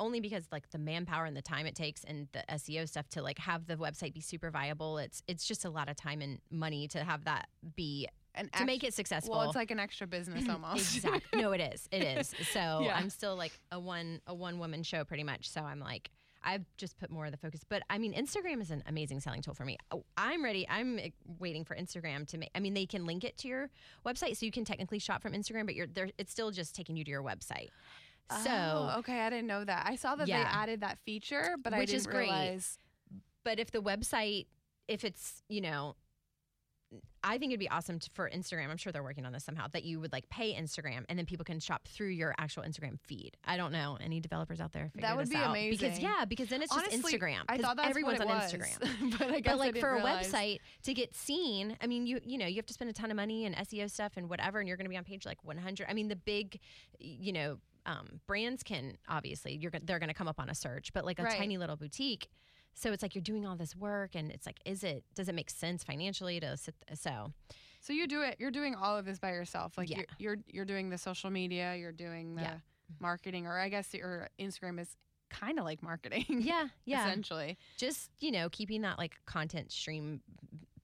only 0.00 0.20
because 0.20 0.46
like 0.52 0.70
the 0.70 0.78
manpower 0.78 1.24
and 1.26 1.36
the 1.36 1.42
time 1.42 1.66
it 1.66 1.74
takes, 1.74 2.04
and 2.04 2.28
the 2.32 2.44
SEO 2.50 2.88
stuff 2.88 3.08
to 3.10 3.22
like 3.22 3.38
have 3.40 3.66
the 3.66 3.76
website 3.76 4.14
be 4.14 4.20
super 4.20 4.50
viable. 4.50 4.98
It's 4.98 5.22
it's 5.26 5.46
just 5.46 5.64
a 5.64 5.70
lot 5.70 5.88
of 5.90 5.96
time 5.96 6.22
and 6.22 6.38
money 6.50 6.88
to 6.88 7.04
have 7.04 7.24
that 7.24 7.48
be 7.76 8.06
An 8.36 8.48
to 8.56 8.64
make 8.64 8.84
it 8.84 8.94
successful. 8.94 9.34
Well, 9.36 9.46
it's 9.48 9.56
like 9.56 9.70
an 9.72 9.80
extra 9.80 10.06
business 10.06 10.48
almost. 10.48 10.96
exactly. 10.96 11.40
No, 11.42 11.50
it 11.52 11.60
is. 11.60 11.88
It 11.90 12.02
is. 12.18 12.32
So 12.52 12.82
Yeah. 12.84 12.96
I'm 12.96 13.10
still 13.10 13.36
like 13.36 13.58
a 13.72 13.80
one 13.80 14.20
a 14.28 14.34
one 14.34 14.58
woman 14.60 14.82
show 14.84 15.04
pretty 15.04 15.24
much. 15.24 15.50
So 15.50 15.60
I'm 15.62 15.80
like 15.80 16.10
I've 16.48 16.64
just 16.76 16.98
put 16.98 17.10
more 17.10 17.26
of 17.26 17.30
the 17.32 17.36
focus. 17.36 17.60
But 17.68 17.82
I 17.90 17.98
mean, 17.98 18.14
Instagram 18.14 18.60
is 18.62 18.70
an 18.70 18.82
amazing 18.86 19.20
selling 19.20 19.42
tool 19.42 19.54
for 19.54 19.64
me. 19.64 19.76
Oh, 19.90 20.04
I'm 20.16 20.42
ready. 20.42 20.66
I'm 20.68 20.98
eh, 20.98 21.10
waiting 21.38 21.64
for 21.64 21.76
Instagram 21.76 22.26
to 22.28 22.38
make. 22.38 22.50
I 22.54 22.60
mean, 22.60 22.72
they 22.74 22.86
can 22.86 23.04
link 23.06 23.22
it 23.22 23.36
to 23.38 23.48
your 23.48 23.70
website, 24.06 24.36
so 24.36 24.46
you 24.46 24.52
can 24.52 24.64
technically 24.64 24.98
shop 24.98 25.20
from 25.22 25.32
Instagram, 25.32 25.66
but 25.66 25.74
you're 25.74 25.86
there. 25.86 26.08
It's 26.18 26.32
still 26.32 26.50
just 26.50 26.74
taking 26.74 26.96
you 26.96 27.04
to 27.04 27.10
your 27.10 27.22
website. 27.22 27.68
So, 28.44 28.50
Oh, 28.50 28.94
okay, 28.98 29.20
I 29.20 29.30
didn't 29.30 29.46
know 29.46 29.64
that. 29.64 29.86
I 29.88 29.96
saw 29.96 30.14
that 30.16 30.26
they 30.26 30.32
added 30.32 30.80
that 30.80 30.98
feature, 31.06 31.56
but 31.62 31.72
I 31.72 31.78
Which 31.78 31.88
didn't 31.90 32.00
is 32.00 32.06
great. 32.06 32.28
realize. 32.30 32.78
but 33.44 33.58
if 33.58 33.70
the 33.70 33.80
website, 33.82 34.46
if 34.88 35.04
it's 35.04 35.42
you 35.48 35.60
know. 35.60 35.96
I 37.22 37.36
think 37.36 37.50
it'd 37.50 37.60
be 37.60 37.68
awesome 37.68 37.98
to, 37.98 38.10
for 38.14 38.30
Instagram. 38.30 38.70
I'm 38.70 38.76
sure 38.76 38.92
they're 38.92 39.02
working 39.02 39.26
on 39.26 39.32
this 39.32 39.44
somehow. 39.44 39.66
That 39.72 39.84
you 39.84 40.00
would 40.00 40.12
like 40.12 40.28
pay 40.30 40.54
Instagram, 40.54 41.04
and 41.08 41.18
then 41.18 41.26
people 41.26 41.44
can 41.44 41.60
shop 41.60 41.86
through 41.86 42.08
your 42.08 42.34
actual 42.38 42.62
Instagram 42.62 42.98
feed. 43.00 43.36
I 43.44 43.56
don't 43.56 43.72
know 43.72 43.98
any 44.00 44.20
developers 44.20 44.60
out 44.60 44.72
there. 44.72 44.90
That 44.96 45.16
would 45.16 45.26
this 45.26 45.30
be 45.30 45.36
out. 45.36 45.54
Because 45.54 45.98
yeah, 45.98 46.24
because 46.26 46.48
then 46.48 46.62
it's 46.62 46.72
Honestly, 46.72 46.96
just 46.98 47.22
Instagram. 47.22 47.40
I 47.48 47.58
thought 47.58 47.76
that's 47.76 47.88
everyone's 47.88 48.20
on 48.20 48.28
was. 48.28 48.52
Instagram. 48.52 49.10
but 49.18 49.30
I 49.30 49.40
guess 49.40 49.52
But 49.52 49.58
like 49.58 49.78
for 49.78 49.96
a 49.96 50.00
website 50.00 50.60
to 50.84 50.94
get 50.94 51.14
seen, 51.14 51.76
I 51.82 51.86
mean, 51.86 52.06
you 52.06 52.20
you 52.24 52.38
know 52.38 52.46
you 52.46 52.56
have 52.56 52.66
to 52.66 52.74
spend 52.74 52.88
a 52.90 52.94
ton 52.94 53.10
of 53.10 53.16
money 53.16 53.44
and 53.44 53.54
SEO 53.56 53.90
stuff 53.90 54.12
and 54.16 54.30
whatever, 54.30 54.58
and 54.58 54.68
you're 54.68 54.76
going 54.76 54.86
to 54.86 54.90
be 54.90 54.96
on 54.96 55.04
page 55.04 55.26
like 55.26 55.38
100. 55.44 55.86
I 55.88 55.92
mean, 55.92 56.08
the 56.08 56.16
big, 56.16 56.58
you 56.98 57.32
know, 57.32 57.58
um, 57.84 58.20
brands 58.26 58.62
can 58.62 58.96
obviously 59.08 59.54
you're 59.54 59.72
they're 59.82 59.98
going 59.98 60.08
to 60.08 60.14
come 60.14 60.28
up 60.28 60.40
on 60.40 60.48
a 60.48 60.54
search, 60.54 60.92
but 60.92 61.04
like 61.04 61.18
a 61.18 61.24
Right. 61.24 61.36
tiny 61.36 61.58
little 61.58 61.76
boutique. 61.76 62.28
So 62.78 62.92
it's 62.92 63.02
like 63.02 63.14
you're 63.14 63.22
doing 63.22 63.44
all 63.46 63.56
this 63.56 63.74
work, 63.74 64.14
and 64.14 64.30
it's 64.30 64.46
like, 64.46 64.60
is 64.64 64.84
it 64.84 65.04
does 65.14 65.28
it 65.28 65.34
make 65.34 65.50
sense 65.50 65.82
financially 65.84 66.38
to 66.40 66.56
sit? 66.56 66.74
So 66.94 67.32
So 67.80 67.92
you 67.92 68.06
do 68.06 68.22
it. 68.22 68.36
You're 68.38 68.50
doing 68.50 68.74
all 68.74 68.96
of 68.96 69.04
this 69.04 69.18
by 69.18 69.30
yourself. 69.32 69.76
Like 69.76 69.90
Yeah. 69.90 69.98
you're, 69.98 70.06
you're 70.18 70.36
you're 70.48 70.64
doing 70.64 70.90
the 70.90 70.98
social 70.98 71.30
media. 71.30 71.74
You're 71.76 71.92
doing 71.92 72.34
the 72.36 72.42
Yeah. 72.42 72.48
Mm-hmm. 72.54 73.02
marketing, 73.02 73.46
or 73.46 73.58
I 73.58 73.68
guess 73.68 73.92
your 73.92 74.28
Instagram 74.38 74.80
is 74.80 74.96
kind 75.30 75.58
of 75.58 75.64
like 75.64 75.82
marketing. 75.82 76.24
yeah, 76.28 76.68
yeah, 76.86 77.06
Essentially. 77.06 77.58
just 77.76 78.10
you 78.20 78.30
know 78.30 78.48
keeping 78.48 78.80
that 78.82 78.96
like 78.98 79.14
content 79.26 79.70
stream 79.72 80.20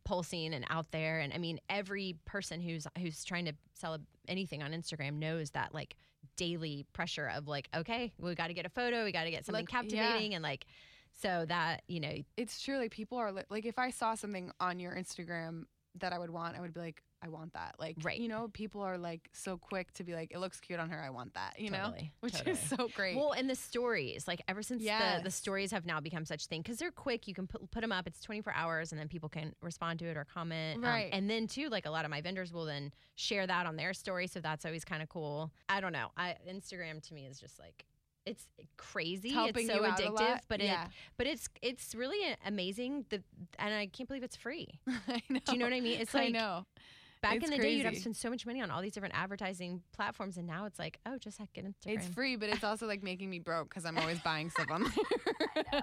pulsing 0.04 0.52
and 0.52 0.66
out 0.68 0.90
there 0.90 1.18
and 1.20 1.33
i 1.33 1.38
mean 1.38 1.59
every 1.70 2.14
person 2.26 2.61
who's 2.61 2.87
who's 2.98 3.24
trying 3.24 3.46
to 3.46 3.54
sell 3.72 3.96
anything 4.28 4.62
on 4.62 4.70
instagram 4.72 5.14
knows 5.14 5.48
that 5.52 5.72
like 5.72 5.96
daily 6.37 6.85
pressure 6.92 7.26
of 7.35 7.48
like 7.48 7.70
okay 7.74 8.12
we 8.18 8.35
got 8.35 8.48
to 8.48 8.52
get 8.54 8.66
a 8.66 8.68
photo 8.68 9.02
we 9.02 9.12
got 9.12 9.24
to 9.24 9.30
get 9.30 9.46
something 9.46 9.64
Like, 9.64 9.72
yeah. 9.72 10.02
captivating 10.02 10.35
and 10.35 10.42
like 10.42 10.66
so 11.14 11.44
that 11.48 11.83
you 11.88 12.00
know 12.00 12.14
It's 12.37 12.61
true. 12.62 12.79
Like 12.79 12.90
people 12.90 13.18
are 13.18 13.33
li- 13.33 13.42
like, 13.50 13.64
if 13.66 13.79
I 13.79 13.90
saw 13.90 14.14
something 14.14 14.50
on 14.61 14.79
your 14.81 14.94
Instagram 14.94 15.64
that 16.00 16.12
I 16.12 16.18
would 16.18 16.31
want, 16.31 16.57
I 16.57 16.61
would 16.61 16.74
be 16.74 16.81
like, 16.81 17.03
I 17.22 17.29
want 17.29 17.53
that. 17.55 17.77
Like, 17.79 17.96
Right. 18.03 18.18
you 18.20 18.29
know, 18.29 18.48
people 18.53 18.83
are 18.83 18.98
like 18.98 19.31
so 19.33 19.57
quick 19.57 19.92
to 19.94 20.05
be 20.05 20.12
like, 20.12 20.33
it 20.33 20.38
looks 20.40 20.61
cute 20.61 20.79
on 20.81 20.90
her. 20.90 21.00
I 21.00 21.09
want 21.11 21.33
that. 21.35 21.59
You 21.59 21.70
know, 21.70 21.94
which 22.20 22.33
totally. 22.35 22.53
is 22.53 22.59
so 22.61 22.88
great. 22.94 23.16
well 23.16 23.33
and 23.33 23.48
the 23.48 23.55
stories 23.55 24.27
like 24.29 24.42
ever 24.48 24.61
since 24.62 24.83
the, 24.83 25.20
the 25.22 25.31
stories 25.31 25.70
have 25.70 25.87
now 25.87 26.00
become 26.00 26.24
such 26.27 26.46
thing 26.46 26.61
because 26.62 26.79
they're 26.79 26.90
quick 26.90 27.27
you 27.29 27.33
can 27.35 27.46
put, 27.46 27.70
put 27.70 27.81
them 27.81 27.92
up 27.92 28.07
it's 28.09 28.20
24 28.20 28.53
hours 28.55 28.90
and 28.92 29.00
then 29.00 29.09
people 29.09 29.29
can 29.29 29.55
respond 29.62 29.98
to 30.00 30.07
it 30.07 30.16
or 30.16 30.24
comment 30.24 30.79
Um, 30.79 30.85
Right. 30.85 31.09
and 31.12 31.31
then 31.31 31.46
too 31.46 31.68
like 31.70 31.87
a 31.87 31.90
lot 31.90 32.05
of 32.05 32.11
my 32.11 32.20
vendors 32.20 32.53
will 32.53 32.64
then 32.66 32.92
share 33.14 33.46
that 33.46 33.64
on 33.66 33.77
their 33.77 33.94
story 33.94 34.27
so 34.27 34.40
that's 34.40 34.66
always 34.66 34.85
kind 34.85 35.03
of 35.03 35.09
cool 35.09 35.50
i 35.68 35.81
don't 35.81 35.92
know 35.92 36.09
I, 36.16 36.35
instagram 36.50 37.00
to 37.09 37.14
me 37.14 37.27
is 37.27 37.38
just 37.40 37.59
like 37.59 37.85
it's 38.26 38.46
crazy 38.76 39.30
helping 39.32 39.64
it's 39.64 39.74
so 39.74 39.74
you 39.76 39.84
out 39.84 40.00
a 40.00 40.02
addictive 40.04 40.40
but 40.48 40.60
yeah, 40.60 40.84
it 40.84 40.90
but 41.16 41.26
it's 41.26 41.48
it's 41.62 41.94
really 41.94 42.18
amazing 42.46 43.04
the, 43.10 43.22
and 43.58 43.74
i 43.74 43.87
can't 43.87 44.08
believe 44.08 44.22
it's 44.22 44.37
free 44.37 44.68
I 45.08 45.22
know. 45.28 45.40
do 45.44 45.52
you 45.52 45.58
know 45.58 45.66
what 45.66 45.74
i 45.74 45.80
mean 45.80 46.00
it's 46.00 46.14
like 46.14 46.28
I 46.28 46.28
know. 46.30 46.64
back 47.22 47.34
It's 47.37 47.44
in 47.44 47.50
the 47.50 47.58
day 47.58 47.72
you'd 47.74 47.84
have 47.84 47.94
to 47.94 48.00
spend 48.00 48.16
so 48.16 48.30
much 48.30 48.44
money 48.46 48.60
on 48.62 48.70
all 48.70 48.80
these 48.82 48.92
different 48.92 49.14
advertising 49.16 49.82
platforms 49.92 50.37
and 50.38 50.46
now 50.46 50.64
it's 50.66 50.78
like 50.78 50.98
oh 51.06 51.18
just 51.18 51.38
heck 51.38 51.52
get 51.52 51.64
instagram 51.66 51.96
It's 51.96 52.06
free, 52.08 52.37
but 52.37 52.48
it's 52.48 52.64
also 52.70 52.87
like 52.87 53.02
making 53.02 53.28
me 53.30 53.38
broke 53.40 53.68
because 53.68 53.84
I'm 53.84 53.98
always 53.98 54.18
buying 54.20 54.48
stuff 54.50 54.70
on 54.70 54.84
there. 55.72 55.82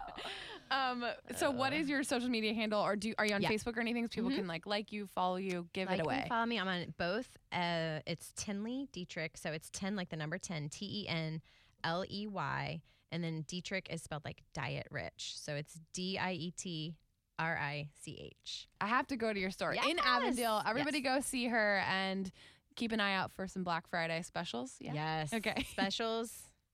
um, 0.72 1.04
so 1.36 1.52
what 1.52 1.74
is 1.74 1.90
your 1.90 2.04
social 2.04 2.30
media 2.30 2.54
handle, 2.54 2.82
or 2.82 2.96
do 2.96 3.14
are 3.18 3.26
you 3.26 3.34
on 3.36 3.42
Yeah. 3.42 3.50
Facebook 3.50 3.76
or 3.78 3.82
anything? 3.82 4.06
So 4.06 4.10
people 4.10 4.30
Mhm. 4.32 4.36
can 4.36 4.48
like 4.48 4.66
like 4.66 4.92
you, 4.92 5.08
follow 5.08 5.36
you, 5.38 5.68
give 5.74 5.88
Like 5.90 6.00
it 6.00 6.04
away. 6.04 6.26
Follow 6.30 6.46
me. 6.46 6.60
I'm 6.60 6.68
on 6.68 6.94
both. 6.98 7.38
Uh, 7.52 8.00
it's 8.06 8.32
Tenley 8.38 8.92
Dietrich. 8.92 9.38
So 9.38 9.52
it's 9.52 9.70
10 9.72 9.96
like 9.96 10.10
the 10.10 10.16
number 10.16 10.38
10, 10.38 10.70
T 10.70 10.86
E 11.04 11.08
N 11.08 11.42
L 11.84 12.04
E 12.10 12.28
Y. 12.28 12.82
And 13.14 13.22
then 13.24 13.44
Dietrich 13.48 13.88
is 13.90 14.02
spelled 14.02 14.24
like 14.24 14.42
diet 14.54 14.88
rich. 14.90 15.34
So 15.36 15.54
it's 15.56 15.78
D 15.94 16.18
I 16.18 16.32
E 16.34 16.52
T 16.52 16.96
R 17.38 17.58
I 17.58 17.90
C 18.02 18.32
H. 18.44 18.68
I 18.80 18.88
have 18.88 19.08
to 19.08 19.18
go 19.18 19.34
to 19.34 19.40
your 19.40 19.52
store 19.52 19.74
in 19.74 20.00
Avondale. 20.00 20.62
Everybody 20.66 21.00
Yes. 21.04 21.16
go 21.16 21.22
see 21.22 21.48
her 21.48 21.84
and 21.90 22.32
keep 22.76 22.92
an 22.94 23.00
eye 23.02 23.16
out 23.16 23.32
for 23.34 23.48
some 23.48 23.64
Black 23.64 23.88
Friday 23.90 24.22
specials. 24.22 24.76
Yeah. 24.80 24.94
Yes. 24.94 25.34
Okay. 25.34 25.66
Specials, 25.72 26.32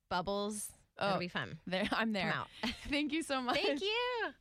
bubbles. 0.10 0.70
Oh. 1.00 1.08
It'll 1.10 1.20
be 1.20 1.28
fun. 1.28 1.58
There, 1.68 1.88
I'm 1.92 2.12
there. 2.14 2.34
Thank 2.90 3.14
you 3.14 3.24
so 3.24 3.42
much. 3.42 3.56
Thank 3.56 3.82
you. 3.82 4.34